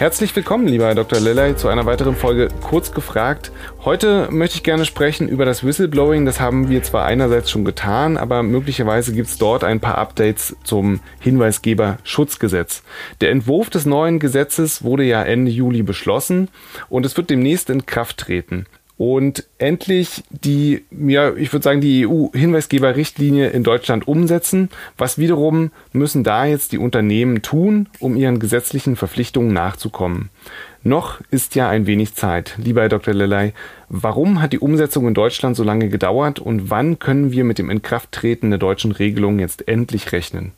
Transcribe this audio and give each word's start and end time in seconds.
Herzlich 0.00 0.34
willkommen, 0.34 0.66
lieber 0.66 0.86
Herr 0.86 0.94
Dr. 0.94 1.20
Lilley, 1.20 1.56
zu 1.56 1.68
einer 1.68 1.84
weiteren 1.84 2.16
Folge 2.16 2.48
Kurz 2.62 2.92
gefragt. 2.92 3.52
Heute 3.84 4.28
möchte 4.30 4.56
ich 4.56 4.62
gerne 4.62 4.86
sprechen 4.86 5.28
über 5.28 5.44
das 5.44 5.62
Whistleblowing. 5.62 6.24
Das 6.24 6.40
haben 6.40 6.70
wir 6.70 6.82
zwar 6.82 7.04
einerseits 7.04 7.50
schon 7.50 7.66
getan, 7.66 8.16
aber 8.16 8.42
möglicherweise 8.42 9.12
gibt 9.12 9.28
es 9.28 9.36
dort 9.36 9.62
ein 9.62 9.78
paar 9.78 9.98
Updates 9.98 10.56
zum 10.64 11.00
Hinweisgeberschutzgesetz. 11.18 12.82
Der 13.20 13.30
Entwurf 13.30 13.68
des 13.68 13.84
neuen 13.84 14.20
Gesetzes 14.20 14.82
wurde 14.82 15.04
ja 15.04 15.22
Ende 15.22 15.50
Juli 15.50 15.82
beschlossen 15.82 16.48
und 16.88 17.04
es 17.04 17.18
wird 17.18 17.28
demnächst 17.28 17.68
in 17.68 17.84
Kraft 17.84 18.16
treten 18.16 18.64
und 19.00 19.46
endlich 19.56 20.24
die, 20.28 20.84
ja, 20.90 21.34
ich 21.34 21.54
würde 21.54 21.64
sagen, 21.64 21.80
die 21.80 22.06
EU-Hinweisgeberrichtlinie 22.06 23.48
in 23.48 23.64
Deutschland 23.64 24.06
umsetzen. 24.06 24.68
Was 24.98 25.16
wiederum 25.16 25.70
müssen 25.94 26.22
da 26.22 26.44
jetzt 26.44 26.72
die 26.72 26.78
Unternehmen 26.78 27.40
tun, 27.40 27.88
um 27.98 28.14
ihren 28.14 28.38
gesetzlichen 28.38 28.96
Verpflichtungen 28.96 29.54
nachzukommen? 29.54 30.28
Noch 30.82 31.22
ist 31.30 31.54
ja 31.54 31.70
ein 31.70 31.86
wenig 31.86 32.14
Zeit. 32.14 32.56
Lieber 32.58 32.82
Herr 32.82 32.90
Dr. 32.90 33.14
Lelei, 33.14 33.54
warum 33.88 34.42
hat 34.42 34.52
die 34.52 34.58
Umsetzung 34.58 35.08
in 35.08 35.14
Deutschland 35.14 35.56
so 35.56 35.64
lange 35.64 35.88
gedauert 35.88 36.38
und 36.38 36.68
wann 36.68 36.98
können 36.98 37.32
wir 37.32 37.44
mit 37.44 37.56
dem 37.56 37.70
Inkrafttreten 37.70 38.50
der 38.50 38.58
deutschen 38.58 38.92
Regelung 38.92 39.38
jetzt 39.38 39.66
endlich 39.66 40.12
rechnen? 40.12 40.52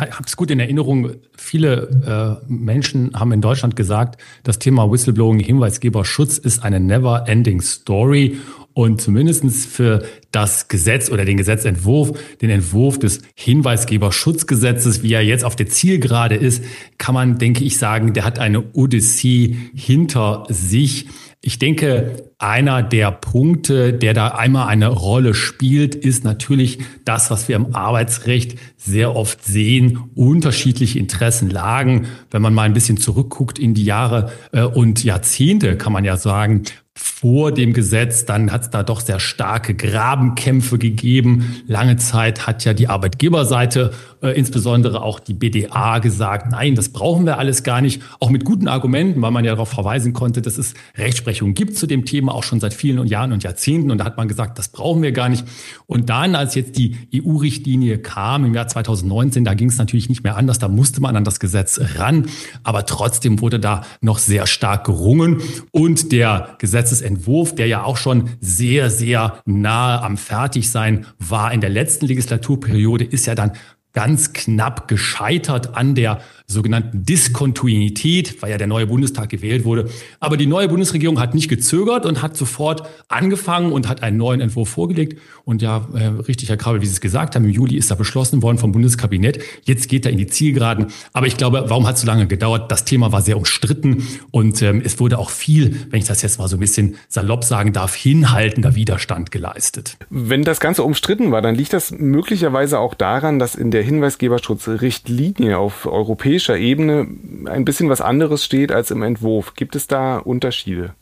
Habe 0.00 0.24
es 0.26 0.36
gut 0.36 0.50
in 0.50 0.60
Erinnerung, 0.60 1.12
viele 1.36 2.40
äh, 2.48 2.52
Menschen 2.52 3.12
haben 3.14 3.32
in 3.32 3.40
Deutschland 3.40 3.76
gesagt, 3.76 4.20
das 4.42 4.58
Thema 4.58 4.90
Whistleblowing, 4.90 5.40
Hinweisgeberschutz 5.40 6.38
ist 6.38 6.62
eine 6.62 6.80
never-ending 6.80 7.60
Story. 7.60 8.38
Und 8.72 9.00
zumindestens 9.00 9.66
für 9.66 10.04
das 10.30 10.68
Gesetz 10.68 11.10
oder 11.10 11.24
den 11.24 11.36
Gesetzentwurf, 11.36 12.12
den 12.40 12.50
Entwurf 12.50 12.98
des 12.98 13.20
Hinweisgeberschutzgesetzes, 13.34 15.02
wie 15.02 15.12
er 15.12 15.22
jetzt 15.22 15.44
auf 15.44 15.56
der 15.56 15.66
Zielgerade 15.66 16.36
ist, 16.36 16.64
kann 16.96 17.14
man, 17.14 17.38
denke 17.38 17.64
ich, 17.64 17.78
sagen, 17.78 18.12
der 18.14 18.24
hat 18.24 18.38
eine 18.38 18.62
Odyssee 18.72 19.56
hinter 19.74 20.46
sich. 20.48 21.08
Ich 21.42 21.58
denke, 21.58 22.30
einer 22.38 22.82
der 22.82 23.10
Punkte, 23.12 23.94
der 23.94 24.12
da 24.12 24.28
einmal 24.28 24.68
eine 24.68 24.88
Rolle 24.88 25.32
spielt, 25.32 25.94
ist 25.94 26.22
natürlich 26.22 26.80
das, 27.06 27.30
was 27.30 27.48
wir 27.48 27.56
im 27.56 27.74
Arbeitsrecht 27.74 28.58
sehr 28.76 29.16
oft 29.16 29.42
sehen, 29.42 30.10
unterschiedliche 30.14 30.98
Interessenlagen. 30.98 32.08
Wenn 32.30 32.42
man 32.42 32.52
mal 32.52 32.64
ein 32.64 32.74
bisschen 32.74 32.98
zurückguckt 32.98 33.58
in 33.58 33.72
die 33.72 33.84
Jahre 33.84 34.32
äh, 34.52 34.64
und 34.64 35.02
Jahrzehnte, 35.02 35.78
kann 35.78 35.94
man 35.94 36.04
ja 36.04 36.18
sagen, 36.18 36.64
vor 37.02 37.52
dem 37.52 37.72
Gesetz, 37.72 38.26
dann 38.26 38.52
hat 38.52 38.62
es 38.62 38.70
da 38.70 38.82
doch 38.82 39.00
sehr 39.00 39.20
starke 39.20 39.74
Grabenkämpfe 39.74 40.76
gegeben. 40.76 41.62
Lange 41.66 41.96
Zeit 41.96 42.46
hat 42.46 42.64
ja 42.64 42.74
die 42.74 42.88
Arbeitgeberseite, 42.88 43.92
äh, 44.22 44.36
insbesondere 44.36 45.02
auch 45.02 45.18
die 45.18 45.32
BDA, 45.32 45.98
gesagt, 46.00 46.50
nein, 46.50 46.74
das 46.74 46.90
brauchen 46.90 47.24
wir 47.24 47.38
alles 47.38 47.62
gar 47.62 47.80
nicht. 47.80 48.02
Auch 48.20 48.28
mit 48.28 48.44
guten 48.44 48.68
Argumenten, 48.68 49.22
weil 49.22 49.30
man 49.30 49.44
ja 49.44 49.52
darauf 49.52 49.70
verweisen 49.70 50.12
konnte, 50.12 50.42
dass 50.42 50.58
es 50.58 50.74
Rechtsprechung 50.96 51.29
gibt 51.54 51.76
zu 51.76 51.86
dem 51.86 52.04
Thema, 52.04 52.34
auch 52.34 52.42
schon 52.42 52.60
seit 52.60 52.74
vielen 52.74 53.06
Jahren 53.06 53.32
und 53.32 53.42
Jahrzehnten. 53.42 53.90
Und 53.90 53.98
da 53.98 54.04
hat 54.04 54.16
man 54.16 54.28
gesagt, 54.28 54.58
das 54.58 54.68
brauchen 54.68 55.02
wir 55.02 55.12
gar 55.12 55.28
nicht. 55.28 55.44
Und 55.86 56.10
dann, 56.10 56.34
als 56.34 56.54
jetzt 56.54 56.76
die 56.76 56.96
EU-Richtlinie 57.14 57.98
kam 57.98 58.44
im 58.44 58.54
Jahr 58.54 58.68
2019, 58.68 59.44
da 59.44 59.54
ging 59.54 59.68
es 59.68 59.78
natürlich 59.78 60.08
nicht 60.08 60.24
mehr 60.24 60.36
anders. 60.36 60.58
Da 60.58 60.68
musste 60.68 61.00
man 61.00 61.16
an 61.16 61.24
das 61.24 61.40
Gesetz 61.40 61.80
ran. 61.96 62.26
Aber 62.64 62.84
trotzdem 62.84 63.40
wurde 63.40 63.60
da 63.60 63.84
noch 64.00 64.18
sehr 64.18 64.46
stark 64.46 64.84
gerungen. 64.84 65.40
Und 65.70 66.12
der 66.12 66.56
Gesetz 66.58 66.80
Gesetzesentwurf, 66.80 67.54
der 67.54 67.66
ja 67.66 67.84
auch 67.84 67.96
schon 67.96 68.30
sehr, 68.40 68.90
sehr 68.90 69.42
nahe 69.44 70.02
am 70.02 70.16
Fertigsein 70.16 71.06
war 71.18 71.52
in 71.52 71.60
der 71.60 71.70
letzten 71.70 72.06
Legislaturperiode, 72.06 73.04
ist 73.04 73.26
ja 73.26 73.34
dann 73.34 73.52
ganz 73.92 74.32
knapp 74.32 74.88
gescheitert 74.88 75.76
an 75.76 75.94
der 75.94 76.20
sogenannten 76.46 77.04
Diskontinuität, 77.04 78.42
weil 78.42 78.50
ja 78.50 78.58
der 78.58 78.66
neue 78.66 78.86
Bundestag 78.86 79.28
gewählt 79.28 79.64
wurde. 79.64 79.88
Aber 80.18 80.36
die 80.36 80.46
neue 80.46 80.68
Bundesregierung 80.68 81.20
hat 81.20 81.34
nicht 81.34 81.48
gezögert 81.48 82.06
und 82.06 82.22
hat 82.22 82.36
sofort 82.36 82.88
angefangen 83.08 83.72
und 83.72 83.88
hat 83.88 84.02
einen 84.02 84.16
neuen 84.16 84.40
Entwurf 84.40 84.68
vorgelegt. 84.68 85.18
Und 85.44 85.62
ja, 85.62 85.86
äh, 85.94 86.06
richtig, 86.06 86.48
Herr 86.48 86.56
Krabbe, 86.56 86.82
wie 86.82 86.86
Sie 86.86 86.92
es 86.92 87.00
gesagt 87.00 87.36
haben, 87.36 87.44
im 87.44 87.50
Juli 87.50 87.76
ist 87.76 87.90
er 87.90 87.96
beschlossen 87.96 88.42
worden 88.42 88.58
vom 88.58 88.72
Bundeskabinett. 88.72 89.40
Jetzt 89.64 89.88
geht 89.88 90.06
er 90.06 90.12
in 90.12 90.18
die 90.18 90.26
Zielgeraden. 90.26 90.86
Aber 91.12 91.26
ich 91.26 91.36
glaube, 91.36 91.64
warum 91.68 91.86
hat 91.86 91.96
es 91.96 92.02
so 92.02 92.06
lange 92.06 92.26
gedauert? 92.26 92.70
Das 92.70 92.84
Thema 92.84 93.12
war 93.12 93.22
sehr 93.22 93.36
umstritten 93.36 94.06
und 94.30 94.60
ähm, 94.62 94.82
es 94.84 94.98
wurde 94.98 95.18
auch 95.18 95.30
viel, 95.30 95.86
wenn 95.90 96.00
ich 96.00 96.06
das 96.06 96.22
jetzt 96.22 96.38
mal 96.38 96.48
so 96.48 96.56
ein 96.56 96.60
bisschen 96.60 96.96
salopp 97.08 97.44
sagen 97.44 97.72
darf, 97.72 97.94
hinhaltender 97.94 98.74
Widerstand 98.74 99.30
geleistet. 99.30 99.96
Wenn 100.10 100.42
das 100.42 100.60
Ganze 100.60 100.82
umstritten 100.82 101.30
war, 101.30 101.42
dann 101.42 101.54
liegt 101.54 101.72
das 101.72 101.92
möglicherweise 101.92 102.78
auch 102.78 102.94
daran, 102.94 103.38
dass 103.38 103.54
in 103.54 103.70
der 103.70 103.79
Hinweisgeberschutzrichtlinie 103.82 105.58
auf 105.58 105.86
europäischer 105.86 106.20
europäischer 106.20 106.58
Ebene 106.58 107.06
ein 107.46 107.64
bisschen 107.64 107.88
was 107.88 108.00
anderes 108.00 108.44
steht 108.44 108.72
als 108.72 108.90
im 108.90 109.02
Entwurf. 109.02 109.54
Gibt 109.54 109.76
es 109.76 109.86
da 109.86 110.18
Unterschiede? 110.18 110.94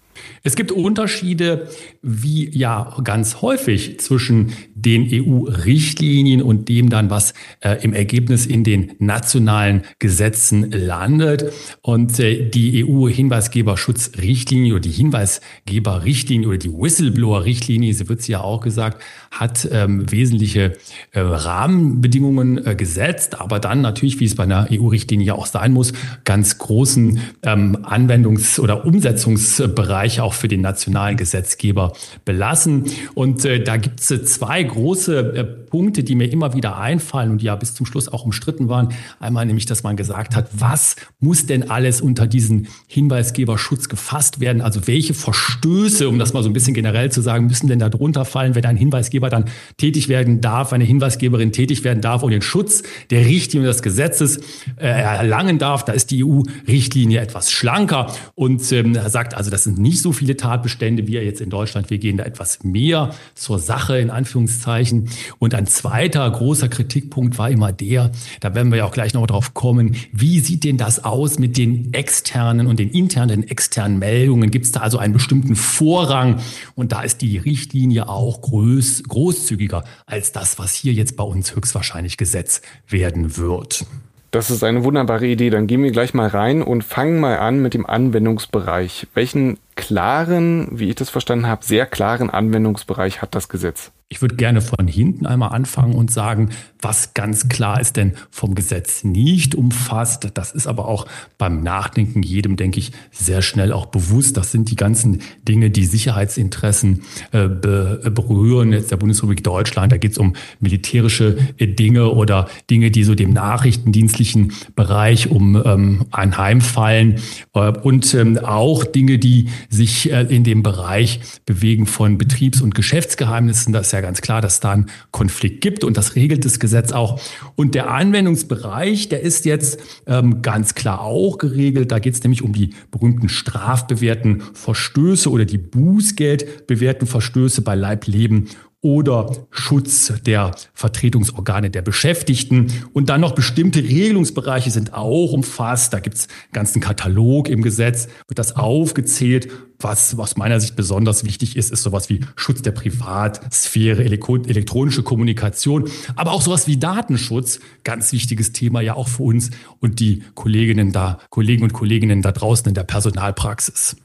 Es 0.42 0.56
gibt 0.56 0.72
Unterschiede, 0.72 1.68
wie 2.02 2.50
ja 2.50 2.96
ganz 3.04 3.40
häufig 3.40 4.00
zwischen 4.00 4.52
den 4.74 5.08
EU-Richtlinien 5.10 6.42
und 6.42 6.68
dem 6.68 6.90
dann, 6.90 7.10
was 7.10 7.34
äh, 7.60 7.82
im 7.82 7.92
Ergebnis 7.92 8.46
in 8.46 8.64
den 8.64 8.92
nationalen 8.98 9.82
Gesetzen 9.98 10.70
landet. 10.70 11.52
Und 11.82 12.18
äh, 12.18 12.48
die 12.48 12.84
EU-Hinweisgeberschutzrichtlinie 12.84 14.72
oder 14.72 14.80
die 14.80 14.90
Hinweisgeberrichtlinie 14.90 16.48
oder 16.48 16.58
die 16.58 16.72
Whistleblower-Richtlinie, 16.72 17.94
so 17.94 18.08
wird 18.08 18.22
sie 18.22 18.32
ja 18.32 18.40
auch 18.40 18.60
gesagt, 18.60 19.02
hat 19.30 19.68
ähm, 19.70 20.10
wesentliche 20.10 20.72
äh, 21.12 21.20
Rahmenbedingungen 21.20 22.66
äh, 22.66 22.74
gesetzt, 22.74 23.40
aber 23.40 23.60
dann 23.60 23.80
natürlich, 23.80 24.20
wie 24.20 24.24
es 24.24 24.34
bei 24.34 24.44
einer 24.44 24.68
EU-Richtlinie 24.70 25.34
auch 25.34 25.46
sein 25.46 25.72
muss, 25.72 25.92
ganz 26.24 26.58
großen 26.58 27.20
ähm, 27.42 27.78
Anwendungs- 27.84 28.58
oder 28.58 28.84
Umsetzungsbereich 28.84 30.20
auch 30.20 30.32
für 30.32 30.48
den 30.48 30.60
nationalen 30.60 31.16
Gesetzgeber 31.16 31.92
belassen. 32.24 32.84
Und 33.14 33.44
äh, 33.44 33.62
da 33.62 33.76
gibt 33.76 34.00
es 34.00 34.10
äh, 34.10 34.22
zwei 34.24 34.62
große 34.62 35.18
äh, 35.18 35.67
Punkte, 35.70 36.02
die 36.04 36.14
mir 36.14 36.30
immer 36.30 36.54
wieder 36.54 36.78
einfallen 36.78 37.30
und 37.30 37.40
die 37.40 37.46
ja 37.46 37.56
bis 37.56 37.74
zum 37.74 37.86
Schluss 37.86 38.08
auch 38.08 38.24
umstritten 38.24 38.68
waren. 38.68 38.88
Einmal 39.20 39.46
nämlich, 39.46 39.66
dass 39.66 39.82
man 39.82 39.96
gesagt 39.96 40.34
hat, 40.36 40.48
was 40.52 40.96
muss 41.20 41.46
denn 41.46 41.70
alles 41.70 42.00
unter 42.00 42.26
diesen 42.26 42.68
Hinweisgeberschutz 42.86 43.88
gefasst 43.88 44.40
werden? 44.40 44.62
Also 44.62 44.86
welche 44.86 45.14
Verstöße, 45.14 46.08
um 46.08 46.18
das 46.18 46.32
mal 46.32 46.42
so 46.42 46.48
ein 46.48 46.52
bisschen 46.52 46.74
generell 46.74 47.12
zu 47.12 47.20
sagen, 47.20 47.46
müssen 47.46 47.68
denn 47.68 47.78
da 47.78 47.88
drunter 47.88 48.24
fallen, 48.24 48.54
wenn 48.54 48.64
ein 48.64 48.76
Hinweisgeber 48.76 49.30
dann 49.30 49.44
tätig 49.76 50.08
werden 50.08 50.40
darf, 50.40 50.72
eine 50.72 50.84
Hinweisgeberin 50.84 51.52
tätig 51.52 51.84
werden 51.84 52.00
darf 52.00 52.22
und 52.22 52.30
den 52.30 52.42
Schutz 52.42 52.82
der 53.10 53.24
Richtlinie 53.24 53.68
des 53.68 53.82
Gesetzes 53.82 54.38
äh, 54.76 54.86
erlangen 54.86 55.58
darf? 55.58 55.84
Da 55.84 55.92
ist 55.92 56.10
die 56.10 56.24
EU-Richtlinie 56.24 57.20
etwas 57.20 57.50
schlanker 57.50 58.14
und 58.34 58.70
ähm, 58.72 58.98
sagt 59.06 59.34
also, 59.34 59.50
das 59.50 59.64
sind 59.64 59.78
nicht 59.78 60.00
so 60.00 60.12
viele 60.12 60.36
Tatbestände 60.36 61.06
wie 61.06 61.14
jetzt 61.14 61.40
in 61.40 61.50
Deutschland. 61.50 61.90
Wir 61.90 61.98
gehen 61.98 62.16
da 62.16 62.24
etwas 62.24 62.62
mehr 62.62 63.14
zur 63.34 63.58
Sache 63.58 63.98
in 63.98 64.10
Anführungszeichen. 64.10 65.08
Und 65.38 65.54
ein 65.58 65.66
zweiter 65.66 66.30
großer 66.30 66.68
Kritikpunkt 66.68 67.36
war 67.36 67.50
immer 67.50 67.72
der, 67.72 68.10
da 68.40 68.54
werden 68.54 68.70
wir 68.70 68.78
ja 68.78 68.84
auch 68.84 68.92
gleich 68.92 69.12
noch 69.12 69.26
drauf 69.26 69.54
kommen, 69.54 69.96
wie 70.12 70.40
sieht 70.40 70.64
denn 70.64 70.78
das 70.78 71.04
aus 71.04 71.38
mit 71.38 71.58
den 71.58 71.92
externen 71.92 72.66
und 72.66 72.78
den 72.78 72.90
internen, 72.90 73.46
externen 73.46 73.98
Meldungen? 73.98 74.50
Gibt 74.50 74.64
es 74.66 74.72
da 74.72 74.80
also 74.80 74.98
einen 74.98 75.12
bestimmten 75.12 75.56
Vorrang? 75.56 76.40
Und 76.74 76.92
da 76.92 77.02
ist 77.02 77.20
die 77.22 77.38
Richtlinie 77.38 78.08
auch 78.08 78.40
groß, 78.40 79.02
großzügiger 79.08 79.84
als 80.06 80.32
das, 80.32 80.58
was 80.58 80.74
hier 80.74 80.92
jetzt 80.92 81.16
bei 81.16 81.24
uns 81.24 81.54
höchstwahrscheinlich 81.54 82.16
Gesetz 82.16 82.62
werden 82.88 83.36
wird. 83.36 83.84
Das 84.30 84.50
ist 84.50 84.62
eine 84.62 84.84
wunderbare 84.84 85.26
Idee. 85.26 85.50
Dann 85.50 85.66
gehen 85.66 85.82
wir 85.82 85.90
gleich 85.90 86.14
mal 86.14 86.28
rein 86.28 86.62
und 86.62 86.84
fangen 86.84 87.18
mal 87.18 87.38
an 87.38 87.60
mit 87.62 87.74
dem 87.74 87.86
Anwendungsbereich. 87.86 89.08
Welchen 89.14 89.58
klaren, 89.74 90.68
wie 90.70 90.90
ich 90.90 90.94
das 90.96 91.10
verstanden 91.10 91.46
habe, 91.46 91.64
sehr 91.64 91.86
klaren 91.86 92.30
Anwendungsbereich 92.30 93.22
hat 93.22 93.34
das 93.34 93.48
Gesetz? 93.48 93.90
Ich 94.10 94.22
würde 94.22 94.36
gerne 94.36 94.62
von 94.62 94.88
hinten 94.88 95.26
einmal 95.26 95.50
anfangen 95.50 95.94
und 95.94 96.10
sagen, 96.10 96.48
was 96.80 97.12
ganz 97.12 97.50
klar 97.50 97.78
ist 97.78 97.98
denn 97.98 98.14
vom 98.30 98.54
Gesetz 98.54 99.04
nicht 99.04 99.54
umfasst. 99.54 100.28
Das 100.32 100.52
ist 100.52 100.66
aber 100.66 100.88
auch 100.88 101.06
beim 101.36 101.62
Nachdenken 101.62 102.22
jedem, 102.22 102.56
denke 102.56 102.78
ich, 102.78 102.92
sehr 103.10 103.42
schnell 103.42 103.70
auch 103.70 103.84
bewusst. 103.86 104.38
Das 104.38 104.50
sind 104.50 104.70
die 104.70 104.76
ganzen 104.76 105.20
Dinge, 105.46 105.68
die 105.68 105.84
Sicherheitsinteressen 105.84 107.02
äh, 107.32 107.48
berühren. 107.48 108.72
Jetzt 108.72 108.92
der 108.92 108.96
Bundesrepublik 108.96 109.44
Deutschland, 109.44 109.92
da 109.92 109.98
geht 109.98 110.12
es 110.12 110.18
um 110.18 110.34
militärische 110.58 111.36
äh, 111.58 111.66
Dinge 111.66 112.08
oder 112.08 112.48
Dinge, 112.70 112.90
die 112.90 113.04
so 113.04 113.14
dem 113.14 113.34
nachrichtendienstlichen 113.34 114.52
Bereich 114.74 115.30
um 115.30 115.62
ähm, 115.62 116.06
anheimfallen 116.12 117.16
äh, 117.52 117.72
und 117.72 118.14
ähm, 118.14 118.38
auch 118.38 118.84
Dinge, 118.84 119.18
die 119.18 119.50
sich 119.68 120.10
äh, 120.10 120.22
in 120.22 120.44
dem 120.44 120.62
Bereich 120.62 121.20
bewegen 121.44 121.84
von 121.84 122.16
Betriebs- 122.16 122.62
und 122.62 122.74
Geschäftsgeheimnissen. 122.74 123.74
Das 123.74 123.88
ist 123.88 123.92
ja 123.92 123.97
ja 123.98 124.02
ganz 124.02 124.20
klar, 124.20 124.40
dass 124.40 124.60
da 124.60 124.72
einen 124.72 124.86
Konflikt 125.10 125.60
gibt 125.60 125.84
und 125.84 125.96
das 125.96 126.14
regelt 126.14 126.44
das 126.44 126.58
Gesetz 126.58 126.92
auch. 126.92 127.20
Und 127.56 127.74
der 127.74 127.90
Anwendungsbereich, 127.90 129.08
der 129.08 129.20
ist 129.20 129.44
jetzt 129.44 129.80
ähm, 130.06 130.42
ganz 130.42 130.74
klar 130.74 131.00
auch 131.00 131.38
geregelt. 131.38 131.92
Da 131.92 131.98
geht 131.98 132.14
es 132.14 132.22
nämlich 132.22 132.42
um 132.42 132.52
die 132.52 132.70
berühmten 132.90 133.28
strafbewährten 133.28 134.42
Verstöße 134.54 135.30
oder 135.30 135.44
die 135.44 135.58
bußgeldbewährten 135.58 137.06
Verstöße 137.06 137.62
bei 137.62 137.74
Leib, 137.74 138.06
Leben 138.06 138.48
oder 138.80 139.48
Schutz 139.50 140.12
der 140.24 140.52
Vertretungsorgane 140.72 141.70
der 141.70 141.82
Beschäftigten. 141.82 142.72
Und 142.92 143.08
dann 143.08 143.20
noch 143.20 143.34
bestimmte 143.34 143.80
Regelungsbereiche 143.80 144.70
sind 144.70 144.94
auch 144.94 145.32
umfasst. 145.32 145.92
Da 145.92 145.98
gibt 145.98 146.16
es 146.16 146.28
einen 146.28 146.52
ganzen 146.52 146.80
Katalog 146.80 147.48
im 147.48 147.62
Gesetz, 147.62 148.08
wird 148.28 148.38
das 148.38 148.54
aufgezählt. 148.54 149.48
Was 149.80 150.16
aus 150.18 150.36
meiner 150.36 150.60
Sicht 150.60 150.76
besonders 150.76 151.24
wichtig 151.24 151.56
ist, 151.56 151.72
ist 151.72 151.82
sowas 151.82 152.08
wie 152.08 152.20
Schutz 152.36 152.62
der 152.62 152.72
Privatsphäre, 152.72 154.04
elektronische 154.04 155.02
Kommunikation, 155.02 155.88
aber 156.16 156.32
auch 156.32 156.42
sowas 156.42 156.66
wie 156.66 156.78
Datenschutz. 156.78 157.60
Ganz 157.84 158.12
wichtiges 158.12 158.52
Thema 158.52 158.80
ja 158.80 158.94
auch 158.94 159.08
für 159.08 159.24
uns 159.24 159.50
und 159.80 160.00
die 160.00 160.22
Kolleginnen 160.34 160.92
da, 160.92 161.18
Kollegen 161.30 161.64
und 161.64 161.72
Kolleginnen 161.72 162.22
da 162.22 162.32
draußen 162.32 162.68
in 162.68 162.74
der 162.74 162.84
Personalpraxis 162.84 163.96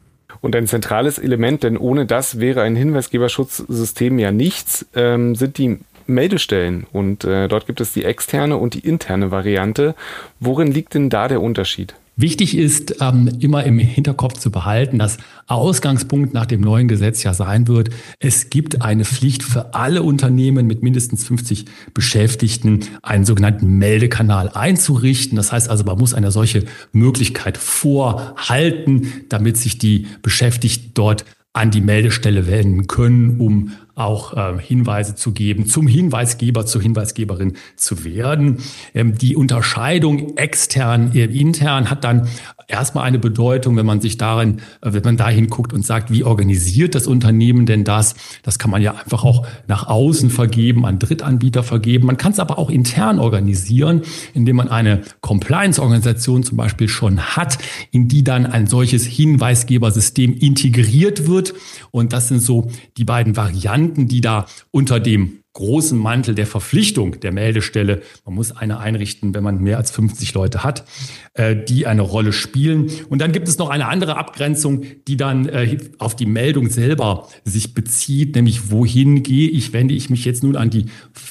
und 0.44 0.57
ein 0.57 0.68
zentrales 0.68 1.19
Element, 1.19 1.63
denn 1.63 1.78
ohne 1.78 2.06
das 2.06 2.42
wäre 2.42 2.62
ein 2.63 2.75
Hinweisgeberschutzsystem 2.75 4.19
ja 4.19 4.34
nichts, 4.34 4.86
ähm, 4.94 5.36
sind 5.36 5.57
die 5.57 5.80
Meldestellen. 6.06 6.86
Und 6.92 7.24
äh, 7.24 7.48
dort 7.48 7.66
gibt 7.66 7.80
es 7.80 7.94
die 7.94 8.04
externe 8.04 8.57
und 8.57 8.74
die 8.74 8.86
interne 8.86 9.31
Variante. 9.31 9.95
Worin 10.42 10.69
liegt 10.69 10.95
denn 10.95 11.10
da 11.10 11.30
der 11.30 11.42
Unterschied? 11.42 11.95
Wichtig 12.15 12.56
ist 12.56 13.01
ähm, 13.01 13.27
immer 13.39 13.63
im 13.63 13.80
Hinterkopf 13.80 14.38
zu 14.38 14.51
behalten, 14.51 15.00
dass 15.00 15.18
Ausgangspunkt 15.48 16.31
nach 16.33 16.45
dem 16.45 16.62
neuen 16.62 16.88
Gesetz 16.88 17.24
ja 17.24 17.33
sein 17.33 17.68
wird, 17.68 17.89
es 18.19 18.51
gibt 18.51 18.83
eine 18.83 19.04
Pflicht 19.04 19.42
für 19.42 19.74
alle 19.74 20.04
Unternehmen 20.04 20.68
mit 20.68 20.83
mindestens 20.83 21.25
50 21.25 21.65
Beschäftigten, 21.95 22.81
einen 23.01 23.25
sogenannten 23.25 23.80
Meldekanal 23.80 24.50
einzurichten. 24.50 25.38
Das 25.38 25.51
heißt 25.51 25.71
also, 25.71 25.83
man 25.86 25.98
muss 25.98 26.13
eine 26.13 26.31
solche 26.31 26.65
Möglichkeit 26.92 27.57
vorhalten, 27.57 29.07
damit 29.30 29.57
sich 29.57 29.80
die 29.80 30.06
Beschäftigten 30.21 30.92
dort 30.94 31.25
an 31.54 31.71
die 31.71 31.81
Meldestelle 31.81 32.48
wenden 32.48 32.86
können, 32.88 33.39
um 33.39 33.71
auch 33.95 34.34
äh, 34.36 34.60
Hinweise 34.60 35.13
zu 35.13 35.34
geben, 35.34 35.68
zum 35.68 35.86
Hinweisgeber, 35.86 36.66
zur 36.66 36.81
Hinweisgeberin 36.81 37.54
zu 37.75 38.04
werden. 38.04 38.57
Ähm, 38.95 39.18
die 39.18 39.36
Unterscheidung 39.36 40.36
extern, 40.36 41.12
äh, 41.13 41.25
intern 41.25 41.92
hat 41.92 42.04
dann 42.04 42.28
erstmal 42.68 43.04
eine 43.04 43.19
Bedeutung, 43.19 43.78
wenn 43.78 43.86
man 43.86 44.01
sich 44.01 44.18
darin, 44.18 44.57
äh, 44.81 44.94
wenn 44.94 45.04
man 45.04 45.18
dahin 45.18 45.48
guckt 45.48 45.74
und 45.74 45.86
sagt, 45.86 46.12
wie 46.12 46.24
organisiert 46.24 46.95
das 46.95 47.06
Unternehmen 47.06 47.68
denn 47.68 47.84
das? 47.84 48.16
Das 48.42 48.57
kann 48.57 48.72
man 48.72 48.81
ja 48.81 48.95
einfach 48.95 49.24
auch 49.24 49.45
nach 49.68 49.86
außen 49.86 50.31
vergeben, 50.31 50.88
an 50.88 50.98
Drittanbieter 50.98 51.62
vergeben. 51.62 52.07
Man 52.07 52.18
kann 52.18 52.31
es 52.31 52.40
aber 52.40 52.57
auch 52.57 52.72
intern 52.72 53.19
organisieren, 53.19 54.01
indem 54.34 54.56
man 54.56 54.69
eine 54.69 55.01
Compliance-Organisation 55.22 56.42
zum 56.42 56.57
Beispiel 56.57 56.88
schon 56.88 57.19
hat, 57.19 57.60
in 57.92 58.07
die 58.07 58.24
dann 58.24 58.48
ein 58.48 58.66
solches 58.66 59.06
Hinweisgebersystem 59.06 60.34
integriert 60.34 61.28
wird. 61.28 61.54
Und 61.92 62.12
das 62.12 62.30
sind 62.30 62.42
so 62.42 62.72
die 62.98 63.06
beiden 63.06 63.36
Varianten 63.36 63.82
Varianten, 63.83 64.07
die 64.07 64.21
da 64.21 64.45
unter 64.71 65.00
dem 65.00 65.43
großen 65.53 65.97
Mantel 65.97 66.33
der 66.33 66.47
Verpflichtung 66.47 67.19
der 67.19 67.31
Meldestelle, 67.31 68.01
man 68.25 68.33
muss 68.33 68.51
eine 68.51 68.79
einrichten, 68.79 69.35
wenn 69.35 69.44
man 69.44 69.61
mehr 69.61 69.77
als 69.77 69.91
50 69.91 70.33
Leute 70.33 70.63
hat, 70.63 70.83
äh, 71.35 71.55
die 71.55 71.85
eine 71.85 72.01
Rolle 72.01 72.33
spielen. 72.33 72.89
Und 73.09 73.21
dann 73.21 73.31
gibt 73.31 73.47
es 73.47 73.59
noch 73.59 73.69
eine 73.69 73.88
andere 73.88 74.17
Abgrenzung, 74.17 74.81
die 75.07 75.15
dann 75.15 75.47
äh, 75.47 75.77
auf 76.00 76.15
die 76.15 76.25
Meldung 76.25 76.69
selber 76.69 77.27
sich 77.45 77.75
bezieht, 77.75 78.35
nämlich 78.35 78.71
wohin 78.71 79.21
gehe 79.21 79.47
ich, 79.47 79.73
wende 79.73 79.94
ich 79.94 80.09
mich 80.09 80.25
jetzt 80.25 80.41
nun 80.41 80.55
an 80.55 80.71
die 80.71 80.85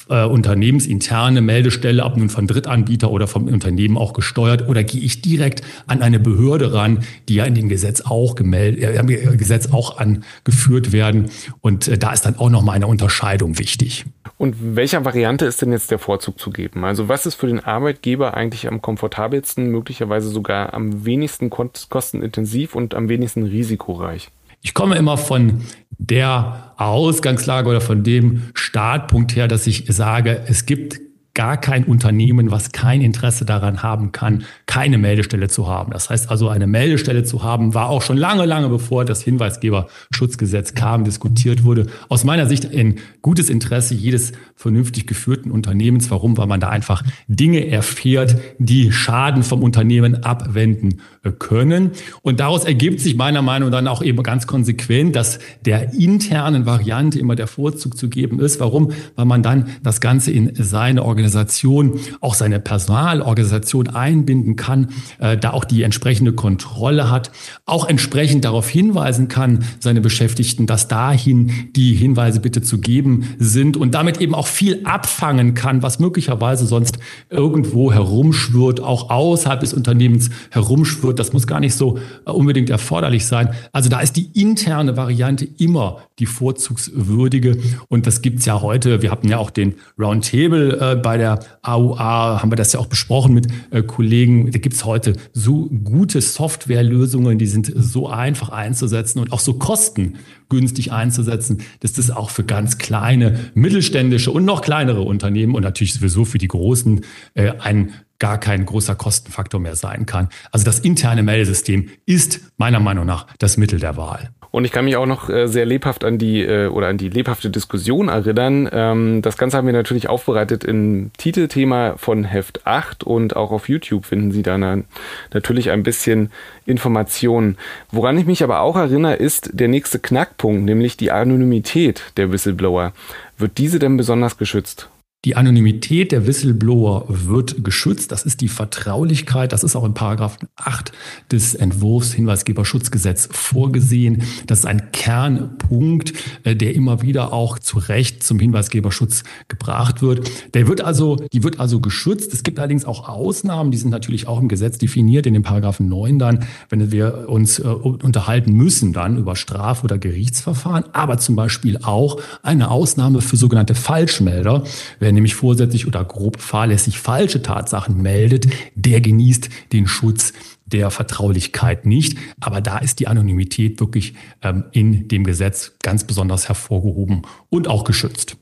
äh, 0.08 0.24
unternehmensinterne 0.24 1.40
Meldestelle, 1.40 2.04
ob 2.04 2.16
nun 2.16 2.28
von 2.28 2.46
Drittanbieter 2.46 3.10
oder 3.10 3.26
vom 3.26 3.48
Unternehmen 3.48 3.96
auch 3.96 4.12
gesteuert, 4.12 4.68
oder 4.68 4.84
gehe 4.84 5.00
ich 5.00 5.20
direkt 5.20 5.62
an 5.88 6.00
eine 6.00 6.20
Behörde 6.20 6.72
ran, 6.72 7.00
die 7.28 7.34
ja 7.34 7.44
in 7.44 7.54
dem 7.54 7.68
Gesetz 7.68 8.02
auch 8.02 8.36
gemeldet, 8.36 8.82
äh, 8.82 9.36
Gesetz 9.36 9.72
auch 9.72 9.98
angeführt 9.98 10.92
werden. 10.92 11.30
Und 11.60 11.88
äh, 11.88 11.98
da 11.98 12.12
ist 12.12 12.22
dann 12.22 12.36
auch 12.36 12.50
noch 12.50 12.62
mal 12.62 12.72
eine 12.72 12.86
Unterscheidung 12.86 13.58
wichtig. 13.58 14.04
Und 14.42 14.56
welcher 14.74 15.04
Variante 15.04 15.44
ist 15.44 15.62
denn 15.62 15.70
jetzt 15.70 15.92
der 15.92 16.00
Vorzug 16.00 16.36
zu 16.40 16.50
geben? 16.50 16.84
Also 16.84 17.08
was 17.08 17.26
ist 17.26 17.36
für 17.36 17.46
den 17.46 17.60
Arbeitgeber 17.60 18.36
eigentlich 18.36 18.66
am 18.66 18.82
komfortabelsten, 18.82 19.70
möglicherweise 19.70 20.30
sogar 20.30 20.74
am 20.74 21.04
wenigsten 21.04 21.48
kostenintensiv 21.48 22.74
und 22.74 22.96
am 22.96 23.08
wenigsten 23.08 23.44
risikoreich? 23.44 24.30
Ich 24.60 24.74
komme 24.74 24.96
immer 24.96 25.16
von 25.16 25.62
der 25.90 26.72
Ausgangslage 26.76 27.68
oder 27.68 27.80
von 27.80 28.02
dem 28.02 28.50
Startpunkt 28.54 29.36
her, 29.36 29.46
dass 29.46 29.68
ich 29.68 29.84
sage, 29.86 30.42
es 30.48 30.66
gibt 30.66 31.00
gar 31.34 31.58
kein 31.58 31.84
Unternehmen, 31.84 32.50
was 32.50 32.72
kein 32.72 33.02
Interesse 33.02 33.44
daran 33.44 33.82
haben 33.82 34.12
kann, 34.12 34.44
keine 34.66 34.96
Meldestelle 34.96 35.48
zu 35.48 35.68
haben. 35.68 35.92
Das 35.92 36.08
heißt 36.08 36.30
also, 36.30 36.48
eine 36.48 36.66
Meldestelle 36.66 37.24
zu 37.24 37.42
haben, 37.42 37.74
war 37.74 37.90
auch 37.90 38.00
schon 38.00 38.16
lange, 38.16 38.46
lange 38.46 38.68
bevor 38.70 39.04
das 39.04 39.22
Hinweisgeberschutzgesetz 39.22 40.74
kam, 40.74 41.04
diskutiert 41.04 41.64
wurde. 41.64 41.86
Aus 42.08 42.24
meiner 42.24 42.46
Sicht 42.46 42.74
ein 42.74 42.96
gutes 43.20 43.50
Interesse 43.50 43.94
jedes 43.94 44.32
vernünftig 44.56 45.06
geführten 45.06 45.50
Unternehmens. 45.50 46.10
Warum? 46.10 46.38
Weil 46.38 46.46
man 46.46 46.60
da 46.60 46.70
einfach 46.70 47.02
Dinge 47.28 47.66
erfährt, 47.66 48.36
die 48.58 48.92
Schaden 48.92 49.42
vom 49.42 49.62
Unternehmen 49.62 50.24
abwenden 50.24 51.00
können. 51.38 51.90
Und 52.22 52.40
daraus 52.40 52.64
ergibt 52.64 53.00
sich 53.00 53.16
meiner 53.16 53.42
Meinung 53.42 53.70
nach 53.70 53.82
dann 53.82 53.92
auch 53.92 54.02
eben 54.02 54.22
ganz 54.22 54.46
konsequent, 54.46 55.16
dass 55.16 55.40
der 55.64 55.92
internen 55.92 56.66
Variante 56.66 57.18
immer 57.18 57.34
der 57.34 57.48
Vorzug 57.48 57.96
zu 57.96 58.08
geben 58.08 58.38
ist. 58.40 58.60
Warum? 58.60 58.92
Weil 59.16 59.24
man 59.24 59.42
dann 59.42 59.66
das 59.82 60.00
Ganze 60.00 60.30
in 60.30 60.52
seine 60.54 61.02
Organisation 61.02 61.21
Organisation, 61.22 62.00
auch 62.20 62.34
seine 62.34 62.58
Personalorganisation 62.58 63.88
einbinden 63.88 64.56
kann, 64.56 64.88
äh, 65.20 65.36
da 65.36 65.52
auch 65.52 65.64
die 65.64 65.82
entsprechende 65.82 66.32
Kontrolle 66.32 67.10
hat, 67.10 67.30
auch 67.64 67.88
entsprechend 67.88 68.44
darauf 68.44 68.68
hinweisen 68.68 69.28
kann, 69.28 69.64
seine 69.78 70.00
Beschäftigten, 70.00 70.66
dass 70.66 70.88
dahin 70.88 71.70
die 71.76 71.94
Hinweise 71.94 72.40
bitte 72.40 72.62
zu 72.62 72.78
geben 72.78 73.24
sind 73.38 73.76
und 73.76 73.94
damit 73.94 74.20
eben 74.20 74.34
auch 74.34 74.48
viel 74.48 74.80
abfangen 74.84 75.54
kann, 75.54 75.82
was 75.82 76.00
möglicherweise 76.00 76.66
sonst 76.66 76.98
irgendwo 77.30 77.92
herumschwirrt, 77.92 78.80
auch 78.80 79.10
außerhalb 79.10 79.60
des 79.60 79.74
Unternehmens 79.74 80.30
herumschwirrt. 80.50 81.18
Das 81.20 81.32
muss 81.32 81.46
gar 81.46 81.60
nicht 81.60 81.74
so 81.74 81.98
äh, 82.26 82.30
unbedingt 82.30 82.68
erforderlich 82.70 83.26
sein. 83.26 83.50
Also 83.72 83.88
da 83.88 84.00
ist 84.00 84.16
die 84.16 84.28
interne 84.34 84.96
Variante 84.96 85.46
immer 85.58 85.98
die 86.18 86.26
vorzugswürdige 86.26 87.58
und 87.88 88.06
das 88.06 88.22
gibt's 88.22 88.44
ja 88.44 88.60
heute. 88.60 89.02
Wir 89.02 89.10
hatten 89.10 89.28
ja 89.28 89.38
auch 89.38 89.50
den 89.50 89.74
Roundtable 89.98 90.80
äh, 90.80 90.96
bei 90.96 91.11
bei 91.12 91.18
der 91.18 91.40
AUA 91.60 92.40
haben 92.40 92.50
wir 92.50 92.56
das 92.56 92.72
ja 92.72 92.80
auch 92.80 92.86
besprochen 92.86 93.34
mit 93.34 93.46
äh, 93.70 93.82
Kollegen. 93.82 94.50
Da 94.50 94.58
gibt 94.58 94.74
es 94.74 94.86
heute 94.86 95.12
so 95.34 95.66
gute 95.66 96.22
Softwarelösungen, 96.22 97.36
die 97.36 97.46
sind 97.46 97.70
so 97.76 98.08
einfach 98.08 98.48
einzusetzen 98.48 99.18
und 99.18 99.30
auch 99.30 99.40
so 99.40 99.52
kostengünstig 99.52 100.90
einzusetzen, 100.90 101.58
dass 101.80 101.92
das 101.92 102.10
auch 102.10 102.30
für 102.30 102.44
ganz 102.44 102.78
kleine, 102.78 103.38
mittelständische 103.52 104.30
und 104.30 104.46
noch 104.46 104.62
kleinere 104.62 105.02
Unternehmen 105.02 105.54
und 105.54 105.64
natürlich 105.64 105.92
sowieso 105.92 106.24
für 106.24 106.38
die 106.38 106.48
großen 106.48 107.02
äh, 107.34 107.52
ein 107.58 107.92
gar 108.18 108.40
kein 108.40 108.64
großer 108.64 108.94
Kostenfaktor 108.94 109.60
mehr 109.60 109.76
sein 109.76 110.06
kann. 110.06 110.30
Also 110.50 110.64
das 110.64 110.78
interne 110.78 111.22
Meldesystem 111.22 111.90
ist 112.06 112.40
meiner 112.56 112.80
Meinung 112.80 113.04
nach 113.04 113.26
das 113.36 113.58
Mittel 113.58 113.80
der 113.80 113.98
Wahl. 113.98 114.30
Und 114.52 114.66
ich 114.66 114.70
kann 114.70 114.84
mich 114.84 114.96
auch 114.96 115.06
noch 115.06 115.30
äh, 115.30 115.48
sehr 115.48 115.64
lebhaft 115.64 116.04
an 116.04 116.18
die 116.18 116.42
äh, 116.42 116.68
oder 116.68 116.88
an 116.88 116.98
die 116.98 117.08
lebhafte 117.08 117.48
Diskussion 117.48 118.08
erinnern. 118.08 118.68
Ähm, 118.70 119.22
das 119.22 119.38
Ganze 119.38 119.56
haben 119.56 119.66
wir 119.66 119.72
natürlich 119.72 120.08
aufbereitet 120.10 120.62
im 120.62 121.10
Titelthema 121.16 121.94
von 121.96 122.22
Heft 122.22 122.66
8 122.66 123.02
und 123.02 123.34
auch 123.34 123.50
auf 123.50 123.70
YouTube 123.70 124.04
finden 124.04 124.30
Sie 124.30 124.42
dann 124.42 124.84
natürlich 125.32 125.70
ein 125.70 125.82
bisschen 125.82 126.30
Informationen. 126.66 127.56
Woran 127.90 128.18
ich 128.18 128.26
mich 128.26 128.44
aber 128.44 128.60
auch 128.60 128.76
erinnere, 128.76 129.14
ist 129.14 129.50
der 129.54 129.68
nächste 129.68 129.98
Knackpunkt, 129.98 130.64
nämlich 130.64 130.98
die 130.98 131.10
Anonymität 131.10 132.12
der 132.18 132.30
Whistleblower. 132.30 132.92
Wird 133.38 133.56
diese 133.56 133.78
denn 133.78 133.96
besonders 133.96 134.36
geschützt? 134.36 134.90
Die 135.24 135.36
Anonymität 135.36 136.10
der 136.10 136.26
Whistleblower 136.26 137.04
wird 137.06 137.62
geschützt. 137.62 138.10
Das 138.10 138.24
ist 138.24 138.40
die 138.40 138.48
Vertraulichkeit. 138.48 139.52
Das 139.52 139.62
ist 139.62 139.76
auch 139.76 139.84
in 139.84 139.94
Paragraph 139.94 140.36
8 140.56 140.90
des 141.30 141.54
Entwurfs 141.54 142.12
Hinweisgeberschutzgesetz 142.12 143.28
vorgesehen. 143.30 144.24
Das 144.48 144.58
ist 144.58 144.64
ein 144.64 144.90
Kernpunkt, 144.90 146.12
äh, 146.42 146.56
der 146.56 146.74
immer 146.74 147.02
wieder 147.02 147.32
auch 147.32 147.60
zu 147.60 147.78
Recht 147.78 148.24
zum 148.24 148.40
Hinweisgeberschutz 148.40 149.22
gebracht 149.46 150.02
wird. 150.02 150.28
Der 150.54 150.66
wird 150.66 150.80
also, 150.80 151.14
die 151.32 151.44
wird 151.44 151.60
also 151.60 151.78
geschützt. 151.78 152.34
Es 152.34 152.42
gibt 152.42 152.58
allerdings 152.58 152.84
auch 152.84 153.08
Ausnahmen, 153.08 153.70
die 153.70 153.78
sind 153.78 153.90
natürlich 153.90 154.26
auch 154.26 154.40
im 154.40 154.48
Gesetz 154.48 154.78
definiert, 154.78 155.26
in 155.26 155.34
den 155.34 155.44
Paragraphen 155.44 155.88
9 155.88 156.18
dann, 156.18 156.46
wenn 156.68 156.90
wir 156.90 157.28
uns 157.28 157.60
äh, 157.60 157.62
unterhalten 157.62 158.54
müssen 158.54 158.92
dann 158.92 159.18
über 159.18 159.36
Straf- 159.36 159.84
oder 159.84 159.98
Gerichtsverfahren, 159.98 160.86
aber 160.92 161.18
zum 161.18 161.36
Beispiel 161.36 161.78
auch 161.80 162.20
eine 162.42 162.72
Ausnahme 162.72 163.20
für 163.20 163.36
sogenannte 163.36 163.76
Falschmelder. 163.76 164.64
Wer 164.98 165.11
Wer 165.12 165.16
nämlich 165.16 165.34
vorsätzlich 165.34 165.86
oder 165.86 166.02
grob 166.06 166.40
fahrlässig 166.40 166.98
falsche 166.98 167.42
Tatsachen 167.42 168.00
meldet, 168.00 168.46
der 168.74 169.02
genießt 169.02 169.50
den 169.74 169.86
Schutz 169.86 170.32
der 170.64 170.90
Vertraulichkeit 170.90 171.84
nicht. 171.84 172.16
Aber 172.40 172.62
da 172.62 172.78
ist 172.78 172.98
die 172.98 173.08
Anonymität 173.08 173.78
wirklich 173.78 174.14
ähm, 174.40 174.64
in 174.72 175.08
dem 175.08 175.24
Gesetz 175.24 175.74
ganz 175.82 176.04
besonders 176.04 176.48
hervorgehoben 176.48 177.26
und 177.50 177.68
auch 177.68 177.84
geschützt. 177.84 178.38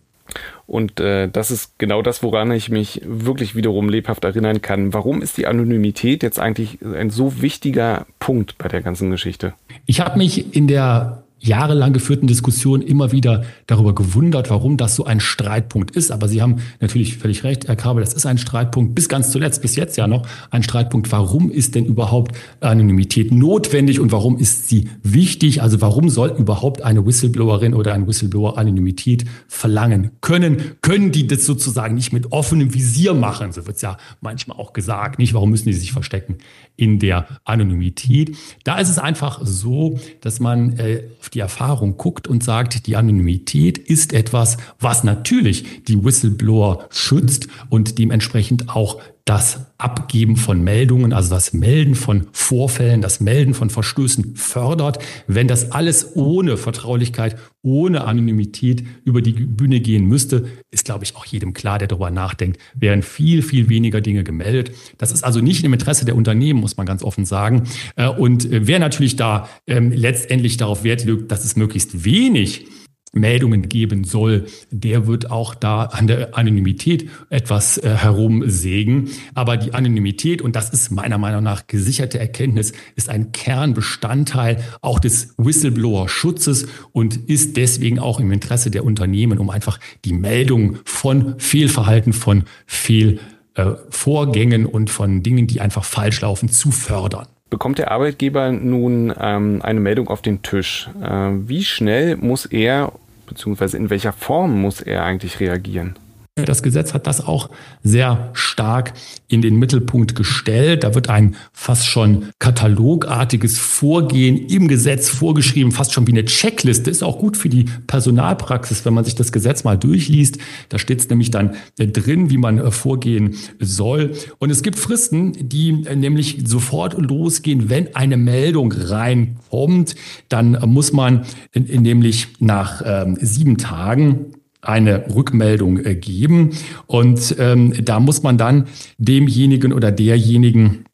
Und 0.68 1.00
äh, 1.00 1.28
das 1.28 1.50
ist 1.50 1.76
genau 1.78 2.02
das, 2.02 2.22
woran 2.22 2.52
ich 2.52 2.70
mich 2.70 3.02
wirklich 3.04 3.56
wiederum 3.56 3.88
lebhaft 3.88 4.22
erinnern 4.22 4.62
kann. 4.62 4.94
Warum 4.94 5.22
ist 5.22 5.38
die 5.38 5.48
Anonymität 5.48 6.22
jetzt 6.22 6.38
eigentlich 6.38 6.78
ein 6.82 7.10
so 7.10 7.42
wichtiger 7.42 8.06
Punkt 8.20 8.58
bei 8.58 8.68
der 8.68 8.80
ganzen 8.80 9.10
Geschichte? 9.10 9.54
Ich 9.86 9.98
habe 10.00 10.16
mich 10.16 10.54
in 10.54 10.68
der 10.68 11.24
jahrelang 11.40 11.92
geführten 11.92 12.26
Diskussionen 12.26 12.82
immer 12.82 13.12
wieder 13.12 13.44
darüber 13.66 13.94
gewundert, 13.94 14.50
warum 14.50 14.76
das 14.76 14.94
so 14.94 15.04
ein 15.04 15.20
Streitpunkt 15.20 15.90
ist. 15.96 16.12
Aber 16.12 16.28
Sie 16.28 16.42
haben 16.42 16.56
natürlich 16.80 17.16
völlig 17.16 17.44
recht, 17.44 17.66
Herr 17.66 17.76
Kabel, 17.76 18.04
das 18.04 18.12
ist 18.12 18.26
ein 18.26 18.38
Streitpunkt, 18.38 18.94
bis 18.94 19.08
ganz 19.08 19.30
zuletzt, 19.30 19.62
bis 19.62 19.74
jetzt 19.76 19.96
ja 19.96 20.06
noch 20.06 20.26
ein 20.50 20.62
Streitpunkt. 20.62 21.10
Warum 21.10 21.50
ist 21.50 21.74
denn 21.74 21.86
überhaupt 21.86 22.36
Anonymität 22.60 23.32
notwendig 23.32 24.00
und 24.00 24.12
warum 24.12 24.38
ist 24.38 24.68
sie 24.68 24.88
wichtig? 25.02 25.62
Also 25.62 25.80
warum 25.80 26.10
soll 26.10 26.30
überhaupt 26.38 26.82
eine 26.82 27.04
Whistleblowerin 27.06 27.74
oder 27.74 27.94
ein 27.94 28.06
Whistleblower 28.06 28.58
Anonymität 28.58 29.24
verlangen 29.48 30.10
können? 30.20 30.76
Können 30.82 31.10
die 31.10 31.26
das 31.26 31.46
sozusagen 31.46 31.94
nicht 31.94 32.12
mit 32.12 32.32
offenem 32.32 32.74
Visier 32.74 33.14
machen? 33.14 33.52
So 33.52 33.66
wird 33.66 33.76
es 33.76 33.82
ja 33.82 33.96
manchmal 34.20 34.58
auch 34.58 34.74
gesagt. 34.74 35.18
Nicht, 35.18 35.32
warum 35.32 35.50
müssen 35.50 35.68
die 35.68 35.74
sich 35.74 35.92
verstecken 35.92 36.36
in 36.76 36.98
der 36.98 37.26
Anonymität? 37.44 38.36
Da 38.64 38.78
ist 38.78 38.90
es 38.90 38.98
einfach 38.98 39.40
so, 39.42 39.98
dass 40.20 40.38
man 40.38 40.78
äh, 40.78 41.02
die 41.34 41.40
Erfahrung 41.40 41.96
guckt 41.96 42.28
und 42.28 42.44
sagt, 42.44 42.86
die 42.86 42.96
Anonymität 42.96 43.78
ist 43.78 44.12
etwas, 44.12 44.56
was 44.78 45.04
natürlich 45.04 45.84
die 45.84 46.02
Whistleblower 46.04 46.86
schützt 46.90 47.48
und 47.68 47.98
dementsprechend 47.98 48.68
auch 48.68 49.00
das 49.24 49.66
Abgeben 49.78 50.36
von 50.36 50.62
Meldungen, 50.62 51.12
also 51.12 51.30
das 51.30 51.52
Melden 51.52 51.94
von 51.94 52.26
Vorfällen, 52.32 53.00
das 53.00 53.20
Melden 53.20 53.54
von 53.54 53.70
Verstößen 53.70 54.34
fördert. 54.36 54.98
Wenn 55.26 55.48
das 55.48 55.72
alles 55.72 56.16
ohne 56.16 56.56
Vertraulichkeit, 56.56 57.36
ohne 57.62 58.04
Anonymität 58.04 58.84
über 59.04 59.22
die 59.22 59.32
Bühne 59.32 59.80
gehen 59.80 60.06
müsste, 60.06 60.48
ist, 60.70 60.84
glaube 60.84 61.04
ich, 61.04 61.16
auch 61.16 61.24
jedem 61.24 61.52
klar, 61.52 61.78
der 61.78 61.88
darüber 61.88 62.10
nachdenkt, 62.10 62.60
wären 62.74 63.02
viel, 63.02 63.42
viel 63.42 63.68
weniger 63.68 64.00
Dinge 64.00 64.24
gemeldet. 64.24 64.72
Das 64.98 65.12
ist 65.12 65.22
also 65.22 65.40
nicht 65.40 65.64
im 65.64 65.72
Interesse 65.72 66.04
der 66.04 66.16
Unternehmen, 66.16 66.60
muss 66.60 66.76
man 66.76 66.86
ganz 66.86 67.02
offen 67.02 67.24
sagen. 67.24 67.64
Äh, 67.96 68.08
und 68.08 68.50
äh, 68.50 68.66
wer 68.66 68.78
natürlich 68.78 69.16
da 69.16 69.48
ähm, 69.66 69.92
letztendlich 69.92 70.56
darauf 70.56 70.84
Wert 70.84 71.04
legt, 71.04 71.30
dass 71.30 71.44
es 71.44 71.56
möglichst 71.56 72.04
wenig 72.04 72.66
Meldungen 73.12 73.68
geben 73.68 74.04
soll, 74.04 74.46
der 74.70 75.06
wird 75.06 75.30
auch 75.30 75.54
da 75.54 75.84
an 75.84 76.06
der 76.06 76.36
Anonymität 76.36 77.08
etwas 77.28 77.78
äh, 77.78 77.96
herumsägen. 77.96 79.10
Aber 79.34 79.56
die 79.56 79.74
Anonymität, 79.74 80.42
und 80.42 80.54
das 80.54 80.70
ist 80.70 80.90
meiner 80.90 81.18
Meinung 81.18 81.42
nach 81.42 81.66
gesicherte 81.66 82.20
Erkenntnis, 82.20 82.72
ist 82.94 83.08
ein 83.08 83.32
Kernbestandteil 83.32 84.62
auch 84.80 85.00
des 85.00 85.34
Whistleblower-Schutzes 85.38 86.68
und 86.92 87.16
ist 87.28 87.56
deswegen 87.56 87.98
auch 87.98 88.20
im 88.20 88.30
Interesse 88.30 88.70
der 88.70 88.84
Unternehmen, 88.84 89.38
um 89.38 89.50
einfach 89.50 89.80
die 90.04 90.12
Meldung 90.12 90.78
von 90.84 91.38
Fehlverhalten, 91.38 92.12
von 92.12 92.44
Fehlvorgängen 92.66 94.66
und 94.66 94.88
von 94.88 95.24
Dingen, 95.24 95.48
die 95.48 95.60
einfach 95.60 95.84
falsch 95.84 96.20
laufen, 96.20 96.48
zu 96.48 96.70
fördern. 96.70 97.26
Bekommt 97.50 97.78
der 97.78 97.90
Arbeitgeber 97.90 98.52
nun 98.52 99.12
ähm, 99.20 99.60
eine 99.62 99.80
Meldung 99.80 100.06
auf 100.08 100.22
den 100.22 100.42
Tisch? 100.42 100.88
Äh, 101.02 101.30
wie 101.48 101.64
schnell 101.64 102.16
muss 102.16 102.46
er, 102.46 102.92
beziehungsweise 103.26 103.76
in 103.76 103.90
welcher 103.90 104.12
Form 104.12 104.60
muss 104.60 104.80
er 104.80 105.04
eigentlich 105.04 105.40
reagieren? 105.40 105.96
Das 106.44 106.62
Gesetz 106.62 106.94
hat 106.94 107.06
das 107.06 107.26
auch 107.26 107.50
sehr 107.82 108.30
stark 108.32 108.92
in 109.28 109.42
den 109.42 109.56
Mittelpunkt 109.56 110.14
gestellt. 110.14 110.84
Da 110.84 110.94
wird 110.94 111.08
ein 111.08 111.36
fast 111.52 111.86
schon 111.86 112.26
katalogartiges 112.38 113.58
Vorgehen 113.58 114.46
im 114.46 114.68
Gesetz 114.68 115.08
vorgeschrieben, 115.08 115.72
fast 115.72 115.92
schon 115.92 116.06
wie 116.06 116.12
eine 116.12 116.24
Checkliste. 116.24 116.90
Ist 116.90 117.02
auch 117.02 117.18
gut 117.18 117.36
für 117.36 117.48
die 117.48 117.66
Personalpraxis, 117.86 118.84
wenn 118.84 118.94
man 118.94 119.04
sich 119.04 119.14
das 119.14 119.32
Gesetz 119.32 119.64
mal 119.64 119.76
durchliest. 119.76 120.38
Da 120.68 120.78
steht 120.78 121.00
es 121.00 121.08
nämlich 121.08 121.30
dann 121.30 121.54
drin, 121.78 122.30
wie 122.30 122.38
man 122.38 122.58
äh, 122.58 122.70
vorgehen 122.70 123.36
soll. 123.58 124.12
Und 124.38 124.50
es 124.50 124.62
gibt 124.62 124.78
Fristen, 124.78 125.48
die 125.48 125.84
äh, 125.86 125.96
nämlich 125.96 126.38
sofort 126.44 126.98
losgehen, 126.98 127.70
wenn 127.70 127.94
eine 127.94 128.16
Meldung 128.16 128.72
reinkommt. 128.72 129.94
Dann 130.28 130.58
muss 130.66 130.92
man 130.92 131.24
nämlich 131.54 132.28
nach 132.40 132.82
ähm, 132.84 133.16
sieben 133.20 133.56
Tagen 133.56 134.32
eine 134.62 135.14
Rückmeldung 135.14 135.84
äh, 135.84 135.94
geben. 135.94 136.50
Und 136.86 137.36
ähm, 137.38 137.74
da 137.84 138.00
muss 138.00 138.22
man 138.22 138.38
dann 138.38 138.66
demjenigen 138.98 139.72
oder 139.72 139.92
derjenigen 139.92 140.84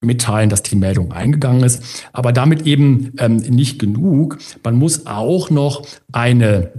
mitteilen, 0.00 0.50
dass 0.50 0.62
die 0.62 0.76
Meldung 0.76 1.12
eingegangen 1.12 1.64
ist. 1.64 2.06
Aber 2.12 2.32
damit 2.32 2.66
eben 2.66 3.12
ähm, 3.18 3.36
nicht 3.36 3.78
genug. 3.78 4.38
Man 4.62 4.76
muss 4.76 5.06
auch 5.06 5.50
noch 5.50 5.86
eine 6.12 6.70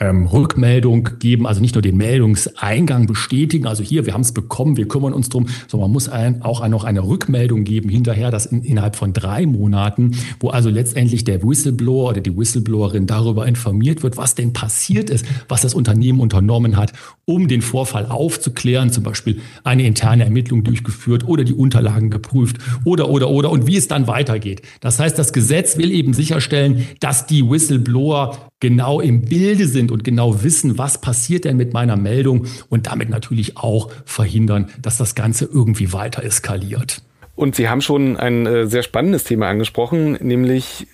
ähm, 0.00 0.26
Rückmeldung 0.26 1.10
geben, 1.18 1.46
also 1.46 1.60
nicht 1.60 1.74
nur 1.74 1.82
den 1.82 1.96
Meldungseingang 1.96 3.06
bestätigen, 3.06 3.66
also 3.66 3.82
hier, 3.82 4.06
wir 4.06 4.14
haben 4.14 4.22
es 4.22 4.32
bekommen, 4.32 4.76
wir 4.78 4.88
kümmern 4.88 5.12
uns 5.12 5.28
drum, 5.28 5.46
sondern 5.68 5.88
man 5.88 5.92
muss 5.92 6.08
ein, 6.08 6.42
auch 6.42 6.66
noch 6.68 6.84
eine 6.84 7.06
Rückmeldung 7.06 7.64
geben 7.64 7.90
hinterher, 7.90 8.30
das 8.30 8.46
in, 8.46 8.62
innerhalb 8.62 8.96
von 8.96 9.12
drei 9.12 9.44
Monaten, 9.46 10.12
wo 10.40 10.48
also 10.48 10.70
letztendlich 10.70 11.24
der 11.24 11.42
Whistleblower 11.42 12.10
oder 12.10 12.20
die 12.20 12.36
Whistleblowerin 12.36 13.06
darüber 13.06 13.46
informiert 13.46 14.02
wird, 14.02 14.16
was 14.16 14.34
denn 14.34 14.52
passiert 14.52 15.10
ist, 15.10 15.26
was 15.48 15.60
das 15.60 15.74
Unternehmen 15.74 16.20
unternommen 16.20 16.76
hat, 16.76 16.92
um 17.26 17.46
den 17.46 17.60
Vorfall 17.60 18.06
aufzuklären, 18.06 18.90
zum 18.90 19.04
Beispiel 19.04 19.40
eine 19.64 19.84
interne 19.84 20.24
Ermittlung 20.24 20.64
durchgeführt 20.64 21.28
oder 21.28 21.44
die 21.44 21.54
Unterlagen 21.54 22.10
geprüft 22.10 22.56
oder, 22.84 23.10
oder, 23.10 23.28
oder 23.28 23.50
und 23.50 23.66
wie 23.66 23.76
es 23.76 23.86
dann 23.86 24.06
weitergeht. 24.06 24.62
Das 24.80 24.98
heißt, 24.98 25.18
das 25.18 25.32
Gesetz 25.32 25.76
will 25.76 25.90
eben 25.90 26.14
sicherstellen, 26.14 26.86
dass 27.00 27.26
die 27.26 27.48
Whistleblower 27.48 28.49
genau 28.60 29.00
im 29.00 29.22
Bilde 29.22 29.66
sind 29.66 29.90
und 29.90 30.04
genau 30.04 30.42
wissen, 30.42 30.78
was 30.78 31.00
passiert 31.00 31.44
denn 31.44 31.56
mit 31.56 31.72
meiner 31.72 31.96
Meldung 31.96 32.46
und 32.68 32.86
damit 32.86 33.08
natürlich 33.08 33.56
auch 33.56 33.90
verhindern, 34.04 34.68
dass 34.80 34.98
das 34.98 35.14
Ganze 35.14 35.46
irgendwie 35.46 35.92
weiter 35.92 36.22
eskaliert. 36.22 37.02
Und 37.40 37.54
Sie 37.54 37.70
haben 37.70 37.80
schon 37.80 38.18
ein 38.18 38.44
äh, 38.44 38.66
sehr 38.66 38.82
spannendes 38.82 39.24
Thema 39.24 39.48
angesprochen, 39.48 40.18
nämlich, 40.20 40.86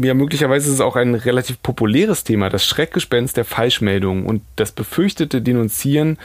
ja, 0.00 0.14
möglicherweise 0.14 0.68
ist 0.68 0.76
es 0.76 0.80
auch 0.80 0.96
ein 0.96 1.14
relativ 1.14 1.60
populäres 1.62 2.24
Thema, 2.24 2.48
das 2.48 2.64
Schreckgespenst 2.64 3.36
der 3.36 3.44
Falschmeldung 3.44 4.24
und 4.24 4.40
das 4.56 4.72
befürchtete 4.72 5.42
Denunzieren 5.42 6.16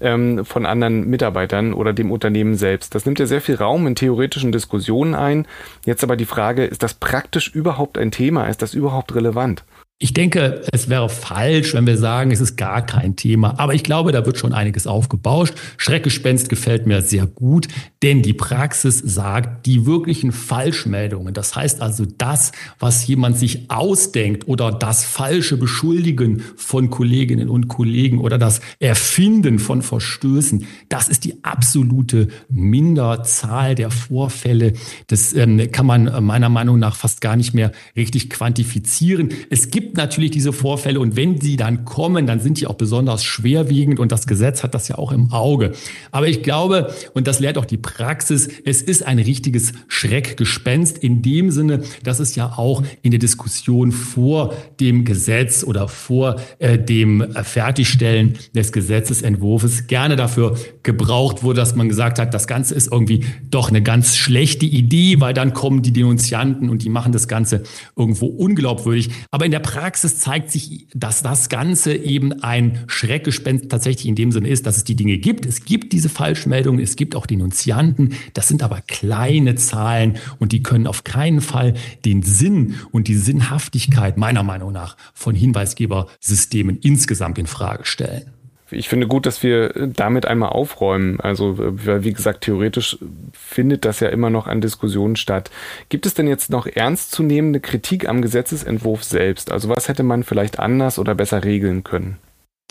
ähm, 0.00 0.44
von 0.44 0.64
anderen 0.64 1.10
Mitarbeitern 1.10 1.72
oder 1.72 1.92
dem 1.92 2.12
Unternehmen 2.12 2.54
selbst. 2.54 2.94
Das 2.94 3.04
nimmt 3.04 3.18
ja 3.18 3.26
sehr 3.26 3.40
viel 3.40 3.56
Raum 3.56 3.88
in 3.88 3.96
theoretischen 3.96 4.52
Diskussionen 4.52 5.16
ein. 5.16 5.48
Jetzt 5.84 6.04
aber 6.04 6.14
die 6.14 6.24
Frage, 6.24 6.64
ist 6.64 6.84
das 6.84 6.94
praktisch 6.94 7.52
überhaupt 7.52 7.98
ein 7.98 8.12
Thema? 8.12 8.46
Ist 8.46 8.62
das 8.62 8.74
überhaupt 8.74 9.12
relevant? 9.16 9.64
Ich 9.98 10.12
denke, 10.12 10.60
es 10.72 10.90
wäre 10.90 11.08
falsch, 11.08 11.72
wenn 11.72 11.86
wir 11.86 11.96
sagen, 11.96 12.30
es 12.30 12.42
ist 12.42 12.56
gar 12.56 12.84
kein 12.84 13.16
Thema. 13.16 13.58
Aber 13.58 13.72
ich 13.72 13.82
glaube, 13.82 14.12
da 14.12 14.26
wird 14.26 14.36
schon 14.36 14.52
einiges 14.52 14.86
aufgebauscht. 14.86 15.54
Schreckgespenst 15.78 16.50
gefällt 16.50 16.86
mir 16.86 17.00
sehr 17.00 17.26
gut, 17.26 17.68
denn 18.02 18.20
die 18.20 18.34
Praxis 18.34 18.98
sagt, 18.98 19.64
die 19.64 19.86
wirklichen 19.86 20.32
Falschmeldungen, 20.32 21.32
das 21.32 21.56
heißt 21.56 21.80
also 21.80 22.04
das, 22.04 22.52
was 22.78 23.06
jemand 23.06 23.38
sich 23.38 23.70
ausdenkt 23.70 24.46
oder 24.46 24.70
das 24.70 25.02
falsche 25.02 25.56
Beschuldigen 25.56 26.42
von 26.56 26.90
Kolleginnen 26.90 27.48
und 27.48 27.68
Kollegen 27.68 28.18
oder 28.18 28.36
das 28.36 28.60
Erfinden 28.78 29.58
von 29.58 29.80
Verstößen, 29.80 30.66
das 30.90 31.08
ist 31.08 31.24
die 31.24 31.42
absolute 31.42 32.28
Minderzahl 32.50 33.74
der 33.74 33.90
Vorfälle. 33.90 34.74
Das 35.06 35.32
ähm, 35.32 35.72
kann 35.72 35.86
man 35.86 36.22
meiner 36.22 36.50
Meinung 36.50 36.78
nach 36.78 36.96
fast 36.96 37.22
gar 37.22 37.36
nicht 37.36 37.54
mehr 37.54 37.72
richtig 37.96 38.28
quantifizieren. 38.28 39.30
Es 39.48 39.70
gibt 39.70 39.85
gibt 39.86 39.98
natürlich 39.98 40.32
diese 40.32 40.52
Vorfälle 40.52 40.98
und 40.98 41.14
wenn 41.14 41.40
sie 41.40 41.56
dann 41.56 41.84
kommen, 41.84 42.26
dann 42.26 42.40
sind 42.40 42.60
die 42.60 42.66
auch 42.66 42.74
besonders 42.74 43.22
schwerwiegend 43.22 44.00
und 44.00 44.10
das 44.10 44.26
Gesetz 44.26 44.64
hat 44.64 44.74
das 44.74 44.88
ja 44.88 44.98
auch 44.98 45.12
im 45.12 45.32
Auge. 45.32 45.74
Aber 46.10 46.26
ich 46.26 46.42
glaube, 46.42 46.92
und 47.14 47.28
das 47.28 47.38
lehrt 47.38 47.56
auch 47.56 47.64
die 47.64 47.76
Praxis, 47.76 48.48
es 48.64 48.82
ist 48.82 49.06
ein 49.06 49.20
richtiges 49.20 49.74
Schreckgespenst 49.86 50.98
in 50.98 51.22
dem 51.22 51.52
Sinne, 51.52 51.84
dass 52.02 52.18
es 52.18 52.34
ja 52.34 52.54
auch 52.56 52.82
in 53.02 53.12
der 53.12 53.20
Diskussion 53.20 53.92
vor 53.92 54.54
dem 54.80 55.04
Gesetz 55.04 55.62
oder 55.62 55.86
vor 55.86 56.40
äh, 56.58 56.80
dem 56.80 57.24
Fertigstellen 57.44 58.34
des 58.56 58.72
Gesetzesentwurfs 58.72 59.86
gerne 59.86 60.16
dafür 60.16 60.56
gebraucht 60.82 61.44
wurde, 61.44 61.60
dass 61.60 61.76
man 61.76 61.88
gesagt 61.88 62.18
hat, 62.18 62.34
das 62.34 62.48
Ganze 62.48 62.74
ist 62.74 62.90
irgendwie 62.90 63.24
doch 63.50 63.68
eine 63.68 63.84
ganz 63.84 64.16
schlechte 64.16 64.66
Idee, 64.66 65.20
weil 65.20 65.32
dann 65.32 65.52
kommen 65.52 65.82
die 65.82 65.92
Denunzianten 65.92 66.70
und 66.70 66.82
die 66.82 66.88
machen 66.88 67.12
das 67.12 67.28
Ganze 67.28 67.62
irgendwo 67.94 68.26
unglaubwürdig. 68.26 69.10
Aber 69.30 69.44
in 69.44 69.52
der 69.52 69.60
Praxis 69.60 69.75
zeigt 70.18 70.50
sich, 70.50 70.86
dass 70.94 71.22
das 71.22 71.48
Ganze 71.48 71.94
eben 71.94 72.42
ein 72.42 72.84
Schreckgespenst 72.86 73.68
tatsächlich 73.68 74.06
in 74.06 74.14
dem 74.14 74.32
Sinne 74.32 74.48
ist, 74.48 74.66
dass 74.66 74.76
es 74.76 74.84
die 74.84 74.96
Dinge 74.96 75.18
gibt. 75.18 75.46
Es 75.46 75.64
gibt 75.64 75.92
diese 75.92 76.08
Falschmeldungen, 76.08 76.82
es 76.82 76.96
gibt 76.96 77.14
auch 77.14 77.26
Denunzianten. 77.26 78.14
Das 78.34 78.48
sind 78.48 78.62
aber 78.62 78.80
kleine 78.80 79.54
Zahlen 79.56 80.16
und 80.38 80.52
die 80.52 80.62
können 80.62 80.86
auf 80.86 81.04
keinen 81.04 81.40
Fall 81.40 81.74
den 82.04 82.22
Sinn 82.22 82.76
und 82.92 83.08
die 83.08 83.16
Sinnhaftigkeit 83.16 84.16
meiner 84.16 84.42
Meinung 84.42 84.72
nach 84.72 84.96
von 85.14 85.34
Hinweisgebersystemen 85.34 86.78
insgesamt 86.78 87.38
in 87.38 87.46
Frage 87.46 87.84
stellen 87.84 88.35
ich 88.70 88.88
finde 88.88 89.06
gut, 89.06 89.26
dass 89.26 89.42
wir 89.42 89.68
damit 89.74 90.26
einmal 90.26 90.48
aufräumen. 90.48 91.20
Also, 91.20 91.56
wie 91.58 92.12
gesagt, 92.12 92.42
theoretisch 92.42 92.98
findet 93.32 93.84
das 93.84 94.00
ja 94.00 94.08
immer 94.08 94.30
noch 94.30 94.46
an 94.46 94.60
Diskussionen 94.60 95.16
statt. 95.16 95.50
Gibt 95.88 96.06
es 96.06 96.14
denn 96.14 96.26
jetzt 96.26 96.50
noch 96.50 96.66
ernstzunehmende 96.66 97.60
Kritik 97.60 98.08
am 98.08 98.22
Gesetzesentwurf 98.22 99.04
selbst? 99.04 99.52
Also, 99.52 99.68
was 99.68 99.88
hätte 99.88 100.02
man 100.02 100.24
vielleicht 100.24 100.58
anders 100.58 100.98
oder 100.98 101.14
besser 101.14 101.44
regeln 101.44 101.84
können? 101.84 102.18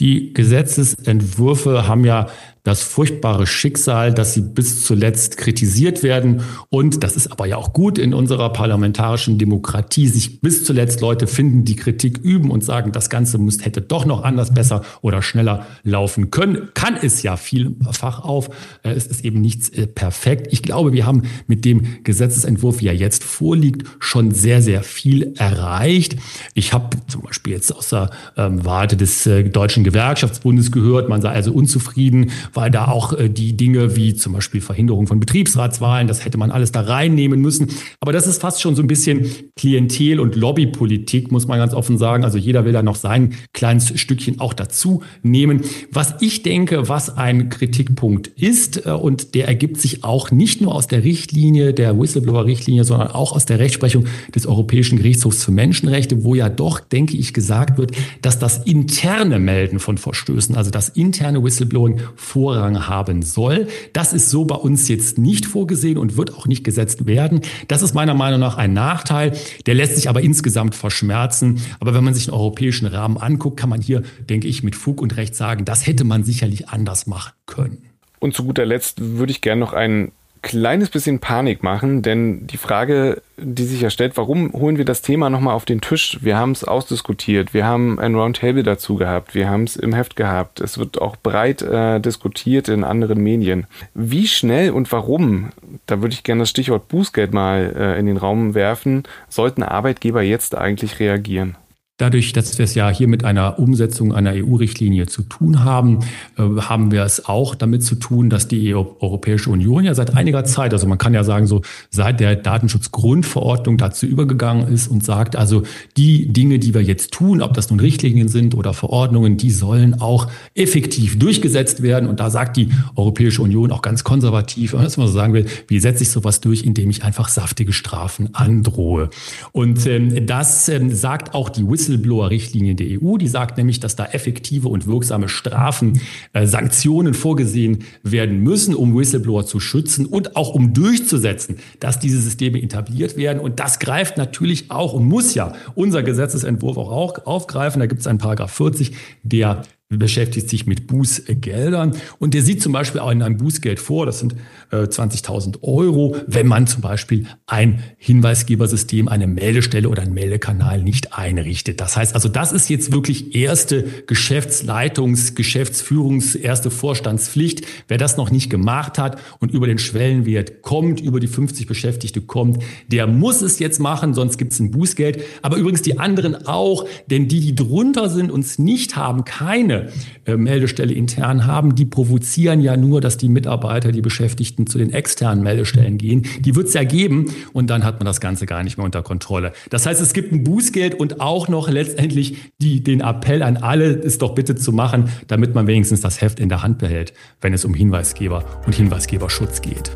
Die 0.02 0.34
Gesetzesentwürfe 0.34 1.88
haben 1.88 2.04
ja 2.04 2.28
das 2.65 2.81
furchtbare 2.81 3.45
Schicksal, 3.45 4.12
dass 4.12 4.34
sie 4.34 4.41
bis 4.41 4.84
zuletzt 4.84 5.38
kritisiert 5.38 6.01
werden. 6.01 6.41
Und 6.69 7.03
das 7.03 7.15
ist 7.15 7.31
aber 7.31 7.45
ja 7.45 7.57
auch 7.57 7.74
gut 7.74 8.00
in 8.00 8.13
unserer 8.13 8.51
parlamentarischen 8.51 9.38
Demokratie, 9.38 10.07
sich 10.07 10.41
bis 10.41 10.65
zuletzt 10.65 11.00
Leute 11.00 11.27
finden, 11.27 11.63
die 11.63 11.75
Kritik 11.75 12.17
üben 12.17 12.50
und 12.50 12.63
sagen, 12.63 12.91
das 12.91 13.12
Ganze 13.12 13.38
muss, 13.38 13.63
hätte 13.63 13.81
doch 13.81 14.05
noch 14.05 14.24
anders, 14.24 14.51
besser 14.51 14.81
oder 15.01 15.22
schneller 15.22 15.67
laufen 15.84 16.31
können. 16.31 16.69
Kann 16.74 16.98
es 17.00 17.22
ja 17.22 17.38
vielfach 17.38 18.24
auf. 18.24 18.50
Äh, 18.81 18.93
es 18.93 19.05
ist 19.05 19.24
eben 19.24 19.41
nichts 19.41 19.69
äh, 19.69 19.86
perfekt. 19.86 20.48
Ich 20.50 20.63
glaube, 20.63 20.91
wir 20.91 21.05
haben 21.05 21.22
mit 21.45 21.65
dem 21.65 22.03
Gesetzesentwurf, 22.03 22.81
wie 22.81 22.88
er 22.88 22.95
jetzt 22.95 23.24
vorliegt, 23.24 23.88
schon 24.00 24.31
sehr, 24.31 24.63
sehr 24.63 24.81
viel 24.81 25.36
erreicht. 25.38 26.15
Ich 26.55 26.74
habe 26.74 26.98
zum 27.05 27.22
Beispiel 27.22 27.53
jetzt 27.53 27.72
aus 27.72 27.89
der 27.89 28.10
ähm, 28.38 28.65
Warte 28.65 28.98
des 28.98 29.27
äh, 29.27 29.43
Deutschen 29.43 29.84
Gewerkschaftsbundes 29.84 30.72
gehört, 30.72 31.10
man 31.10 31.22
sei 31.22 31.29
also 31.29 31.53
unzufrieden, 31.53 32.31
weil 32.55 32.71
da 32.71 32.88
auch 32.88 33.13
äh, 33.13 33.29
die 33.29 33.55
Dinge 33.55 33.95
wie 33.95 34.15
zum 34.15 34.33
Beispiel 34.33 34.62
Verhinderung 34.62 35.07
von 35.07 35.19
Betriebsratswahlen, 35.19 36.07
das 36.07 36.25
hätte 36.25 36.38
man 36.38 36.51
alles 36.51 36.71
da 36.71 36.81
reinnehmen 36.81 37.41
müssen. 37.41 37.67
Aber 38.00 38.13
das 38.13 38.27
ist 38.27 38.41
fast 38.41 38.62
schon 38.62 38.75
so 38.75 38.81
ein 38.81 38.88
bisschen 38.88 39.27
Klientel- 39.55 40.19
und 40.19 40.35
Lobbypolitik, 40.35 41.31
muss 41.31 41.47
man 41.47 41.59
ganz 41.59 41.74
offen 41.74 41.97
sagen. 41.97 42.24
Also 42.24 42.38
jeder 42.38 42.65
will 42.65 42.74
da 42.74 42.81
noch 42.81 42.95
sein 42.95 43.33
kleines 43.53 44.00
Stückchen 44.00 44.39
auch 44.39 44.53
dazu 44.53 45.03
nehmen. 45.21 45.62
Was 45.91 46.15
ich 46.21 46.43
denke, 46.43 46.88
was 46.89 47.15
ein 47.15 47.50
Kritikpunkt 47.50 48.27
ist, 48.27 48.85
äh, 48.85 48.91
und 48.91 49.35
der 49.35 49.47
ergibt 49.47 49.79
sich 49.79 50.03
auch 50.03 50.31
nicht 50.31 50.62
nur 50.62 50.74
aus 50.74 50.88
der 50.88 51.03
Richtlinie, 51.03 51.74
der 51.74 52.00
Whistleblower-Richtlinie, 52.00 52.85
sondern 52.85 53.09
auch 53.09 53.33
aus 53.33 53.45
der 53.45 53.59
Rechtsprechung 53.59 54.05
des 54.33 54.47
Europäischen 54.47 54.97
Gerichtshofs 54.97 55.43
für 55.43 55.51
Menschenrechte, 55.51 56.24
wo 56.24 56.35
ja 56.35 56.50
doch, 56.50 56.79
denke 56.79 57.17
ich, 57.17 57.33
gesagt 57.33 57.77
wird, 57.77 57.91
dass 58.21 58.39
das 58.39 58.59
interne 58.59 59.39
Melden 59.39 59.79
von 59.79 59.97
Verstößen, 59.97 60.55
also 60.55 60.71
das 60.71 60.89
interne 60.89 61.43
Whistleblowing 61.43 62.00
vor 62.15 62.45
Vorrang 62.46 62.88
haben 62.88 63.24
soll. 63.24 63.68
Das 63.92 64.14
ist 64.14 64.30
so 64.30 64.46
bei 64.46 64.54
uns 64.54 64.88
jetzt 64.88 65.18
nicht 65.18 65.48
vorgesehen 65.48 65.98
und 65.98 66.16
wird 66.16 66.32
auch 66.36 66.46
nicht 66.46 66.64
gesetzt 66.64 67.08
werden. 67.08 67.42
Das 67.68 67.82
ist 67.82 67.96
meiner 67.96 68.14
Meinung 68.14 68.40
nach 68.40 68.56
ein 68.56 68.72
Nachteil. 68.72 69.36
Der 69.66 69.74
lässt 69.74 69.96
sich 69.96 70.10
aber 70.10 70.22
insgesamt 70.22 70.75
verschmerzen. 70.75 71.60
Aber 71.80 71.96
wenn 71.96 72.04
man 72.04 72.14
sich 72.14 72.25
den 72.25 72.36
europäischen 72.36 72.86
Rahmen 72.86 73.18
anguckt, 73.18 73.60
kann 73.60 73.72
man 73.72 73.82
hier, 73.82 74.04
denke 74.30 74.48
ich, 74.48 74.62
mit 74.62 74.75
Fug 74.75 75.02
und 75.02 75.18
Recht 75.18 75.34
sagen, 75.34 75.66
das 75.66 75.88
hätte 75.88 76.04
man 76.04 76.24
sicherlich 76.24 76.70
anders 76.70 77.08
machen 77.08 77.34
können. 77.48 77.80
Und 78.20 78.36
zu 78.36 78.44
guter 78.44 78.68
Letzt 78.68 79.02
würde 79.02 79.32
ich 79.32 79.42
gerne 79.42 79.62
noch 79.62 79.74
einen 79.74 80.12
kleines 80.46 80.92
bisschen 80.92 81.18
Panik 81.18 81.64
machen, 81.64 82.04
denn 82.04 82.46
die 82.46 82.58
Frage, 82.58 83.24
die 83.36 83.66
sich 83.66 83.82
ja 83.82 83.90
stellt, 83.90 84.16
warum 84.16 84.54
holen 84.54 84.78
wir 84.78 84.86
das 84.86 85.02
Thema 85.02 85.32
nochmal 85.32 85.56
auf 85.56 85.66
den 85.66 85.82
Tisch? 85.82 86.20
Wir 86.22 86.38
haben 86.38 86.52
es 86.52 86.64
ausdiskutiert, 86.64 87.56
wir 87.56 87.66
haben 87.66 88.00
ein 88.00 88.14
Roundtable 88.14 88.62
dazu 88.62 88.96
gehabt, 88.96 89.34
wir 89.34 89.50
haben 89.50 89.64
es 89.64 89.75
im 89.75 89.92
Heft 89.92 90.16
gehabt, 90.16 90.62
es 90.62 90.78
wird 90.78 91.02
auch 91.02 91.16
breit 91.16 91.64
äh, 91.64 92.00
diskutiert 92.00 92.70
in 92.70 92.84
anderen 92.84 93.24
Medien. 93.24 93.66
Wie 93.96 94.28
schnell 94.28 94.70
und 94.70 94.92
warum, 94.92 95.50
da 95.88 96.04
würde 96.04 96.14
ich 96.14 96.24
gerne 96.24 96.44
das 96.44 96.52
Stichwort 96.52 96.90
Bußgeld 96.90 97.34
mal 97.34 97.74
äh, 97.75 98.00
in 98.00 98.06
den 98.06 98.18
Raum 98.18 98.54
werfen, 98.54 99.02
sollten 99.28 99.64
Arbeitgeber 99.64 100.22
jetzt 100.22 100.54
eigentlich 100.54 101.00
reagieren? 101.00 101.58
Dadurch, 101.98 102.34
dass 102.34 102.58
wir 102.58 102.66
es 102.66 102.75
ja 102.75 102.90
hier 102.90 103.08
mit 103.08 103.24
einer 103.24 103.58
Umsetzung 103.58 104.14
einer 104.14 104.34
EU-Richtlinie 104.34 105.06
zu 105.06 105.22
tun 105.22 105.64
haben, 105.64 106.00
äh, 106.38 106.42
haben 106.42 106.92
wir 106.92 107.04
es 107.04 107.25
auch 107.25 107.56
damit 107.56 107.86
zu 107.86 107.96
tun, 107.96 108.30
dass 108.30 108.50
die 108.50 108.75
Europäische 108.75 109.50
Union 109.50 109.86
ja 109.86 109.96
seit 109.96 110.14
einiger 110.14 110.44
Zeit, 110.44 110.74
also 110.74 110.88
man 110.88 110.98
kann 110.98 111.14
ja 111.14 111.24
sagen, 111.24 111.48
so 111.48 111.62
seit 111.92 112.20
der 112.20 112.36
Datenschutzgrundverordnung 112.36 113.78
dazu 113.78 114.08
übergegangen 114.08 114.68
ist 114.68 114.90
und 114.90 115.06
sagt, 115.06 115.38
also 115.38 115.64
die 115.96 116.34
Dinge, 116.34 116.60
die 116.60 116.74
wir 116.74 116.82
jetzt 116.82 117.14
tun, 117.14 117.42
ob 117.42 117.54
das 117.54 117.70
nun 117.70 117.79
Richtlinien 117.79 118.27
sind 118.27 118.55
oder 118.55 118.74
Verordnungen, 118.74 119.38
die 119.38 119.51
sollen 119.51 120.01
auch 120.01 120.29
effektiv 120.53 121.18
durchgesetzt 121.18 121.81
werden. 121.81 122.10
Und 122.10 122.20
da 122.20 122.29
sagt 122.29 122.58
die 122.58 122.72
Europäische 122.98 123.42
Union 123.42 123.72
auch 123.72 123.81
ganz 123.81 124.03
konservativ, 124.03 124.74
wenn 124.74 124.81
man 124.81 124.90
so 124.90 125.08
sagen 125.08 125.31
will, 125.34 125.46
wie 125.70 125.79
setze 125.79 126.03
ich 126.03 126.10
sowas 126.10 126.42
durch, 126.42 126.64
indem 126.64 126.90
ich 126.90 127.05
einfach 127.05 127.29
saftige 127.29 127.72
Strafen 127.72 128.36
androhe. 128.36 129.10
Und 129.53 129.88
ähm, 129.88 130.25
das 130.25 130.68
ähm, 130.68 130.94
sagt 130.94 131.34
auch 131.34 131.48
die 131.48 131.64
Whistleblower-Richtlinie 131.85 132.75
der 132.75 133.01
EU. 133.01 133.17
Die 133.17 133.27
sagt 133.27 133.57
nämlich, 133.57 133.79
dass 133.79 133.95
da 133.95 134.05
effektive 134.05 134.67
und 134.67 134.87
wirksame 134.87 135.29
Strafen, 135.29 136.01
äh, 136.33 136.45
Sanktionen 136.45 137.13
vorgesehen 137.13 137.79
werden 138.03 138.41
müssen, 138.41 138.75
um 138.75 138.98
Whistleblower 138.98 139.45
zu 139.45 139.59
schützen 139.59 140.05
und 140.05 140.35
auch 140.35 140.53
um 140.53 140.74
durchzusetzen, 140.74 141.57
dass 141.79 142.00
diese 142.00 142.19
Systeme 142.19 142.61
etabliert 142.61 143.17
werden. 143.17 143.39
Und 143.39 143.59
das 143.59 143.79
greift 143.79 144.17
natürlich 144.17 144.71
auch 144.71 144.93
und 144.93 145.05
muss 145.05 145.35
ja 145.35 145.53
unser 145.75 146.03
Gesetzesentwurf 146.03 146.77
auch 146.77 147.25
aufgreifen. 147.25 147.79
Da 147.79 147.85
gibt 147.85 148.01
es 148.01 148.07
einen 148.07 148.19
Paragraph 148.19 148.51
40, 148.51 148.91
der 149.24 149.63
beschäftigt 149.89 150.50
sich 150.50 150.65
mit 150.65 150.87
Bußgeldern 150.87 151.95
und 152.17 152.33
der 152.33 152.41
sieht 152.41 152.59
zum 152.59 152.71
Beispiel 152.71 153.00
auch 153.01 153.11
in 153.11 153.21
einem 153.21 153.37
Bußgeld 153.37 153.79
vor, 153.79 154.07
das 154.07 154.17
sind 154.17 154.35
äh, 154.71 154.77
20.000 154.77 155.61
Euro, 155.61 156.15
wenn 156.25 156.48
man 156.48 156.65
zum 156.65 156.81
Beispiel 156.81 157.27
ein 157.45 157.83
Hinweisgebersystem, 157.98 159.07
eine 159.07 159.27
Meldestelle 159.27 159.87
oder 159.87 160.01
einen 160.01 160.15
Meldekanal 160.15 160.81
nicht 160.81 161.15
einrichtet. 161.15 161.81
Das 161.81 161.95
heißt 161.95 162.15
also, 162.15 162.29
das 162.29 162.51
ist 162.51 162.67
jetzt 162.67 162.93
wirklich 162.93 163.35
erste 163.35 163.83
Geschäftsleitungs-, 164.07 165.35
Geschäftsführungs-, 165.35 166.35
erste 166.35 166.71
Vorstandspflicht. 166.71 167.61
Wer 167.87 168.00
das 168.00 168.17
noch 168.17 168.31
nicht 168.31 168.50
gemacht 168.50 168.98
hat 168.98 169.19
und 169.39 169.51
über 169.51 169.67
den 169.67 169.77
Schwellenwert 169.77 170.63
kommt, 170.63 171.00
über 171.00 171.19
die 171.19 171.27
50 171.27 171.67
Beschäftigte 171.67 172.21
kommt, 172.21 172.63
der 172.87 173.05
muss 173.05 173.43
es 173.43 173.59
jetzt 173.59 173.79
machen, 173.79 174.15
sonst 174.15 174.37
gibt 174.39 174.53
es 174.53 174.59
ein 174.59 174.71
Bußgeld. 174.71 175.24
Aber 175.43 175.57
übrigens 175.57 175.83
die 175.83 176.00
anderen 176.00 176.48
auch, 176.48 176.87
denn 177.11 177.27
die, 177.27 177.39
die 177.39 177.53
drunter 177.53 178.09
sind 178.09 178.31
und 178.31 178.43
es 178.43 178.57
nicht 178.57 178.95
haben, 178.95 179.25
keine 179.25 179.75
eine 179.75 179.90
äh, 180.25 180.38
Meldestelle 180.38 180.94
intern 180.94 181.46
haben, 181.46 181.75
die 181.75 181.85
provozieren 181.85 182.61
ja 182.61 182.77
nur, 182.77 183.01
dass 183.01 183.18
die 183.18 183.29
Mitarbeiter, 183.29 183.92
die 183.92 184.01
Beschäftigten 184.01 184.68
zu 184.68 184.77
den 184.77 184.92
externen 184.92 185.44
Meldestellen 185.44 185.98
gehen. 185.98 186.24
Die 186.40 186.55
wird 186.55 186.68
es 186.68 186.74
ja 186.74 186.83
geben 186.83 187.27
und 187.53 187.70
dann 187.70 187.83
hat 187.83 188.00
man 188.00 188.05
das 188.05 188.20
Ganze 188.20 188.46
gar 188.46 188.64
nicht 188.64 188.77
mehr 188.77 188.85
unter 188.85 189.03
Kontrolle. 189.03 189.53
Das 189.70 189.85
heißt, 189.85 190.01
es 190.01 190.14
gibt 190.14 190.31
ein 190.31 190.44
Bußgeld 190.44 190.96
und 190.96 191.22
auch 191.22 191.48
noch 191.48 191.70
letztendlich 191.70 192.38
die, 192.61 192.83
den 192.83 193.01
Appell 193.01 193.44
an 193.44 193.57
alle, 193.57 193.85
es 193.85 194.18
doch 194.18 194.35
bitte 194.35 194.55
zu 194.55 194.72
machen, 194.72 195.09
damit 195.27 195.55
man 195.55 195.68
wenigstens 195.68 196.01
das 196.01 196.22
Heft 196.22 196.40
in 196.40 196.50
der 196.50 196.64
Hand 196.64 196.77
behält, 196.77 197.14
wenn 197.42 197.53
es 197.53 197.66
um 197.66 197.74
Hinweisgeber 197.74 198.46
und 198.66 198.75
Hinweisgeberschutz 198.75 199.61
geht. 199.61 199.92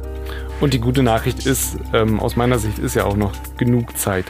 Und 0.61 0.73
die 0.73 0.79
gute 0.79 1.03
Nachricht 1.03 1.45
ist, 1.45 1.77
ähm, 1.93 2.19
aus 2.19 2.35
meiner 2.35 2.59
Sicht 2.59 2.79
ist 2.79 2.95
ja 2.95 3.05
auch 3.05 3.15
noch 3.15 3.31
genug 3.57 3.97
Zeit. 3.97 4.25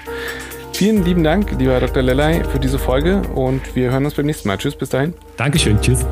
Vielen 0.79 1.03
lieben 1.03 1.25
Dank, 1.25 1.51
lieber 1.59 1.77
Dr. 1.81 2.01
Lellay, 2.01 2.41
für 2.41 2.57
diese 2.57 2.79
Folge 2.79 3.21
und 3.35 3.75
wir 3.75 3.91
hören 3.91 4.05
uns 4.05 4.13
beim 4.13 4.25
nächsten 4.25 4.47
Mal. 4.47 4.57
Tschüss, 4.57 4.77
bis 4.77 4.87
dahin. 4.87 5.13
Dankeschön, 5.35 5.77
tschüss. 5.81 6.05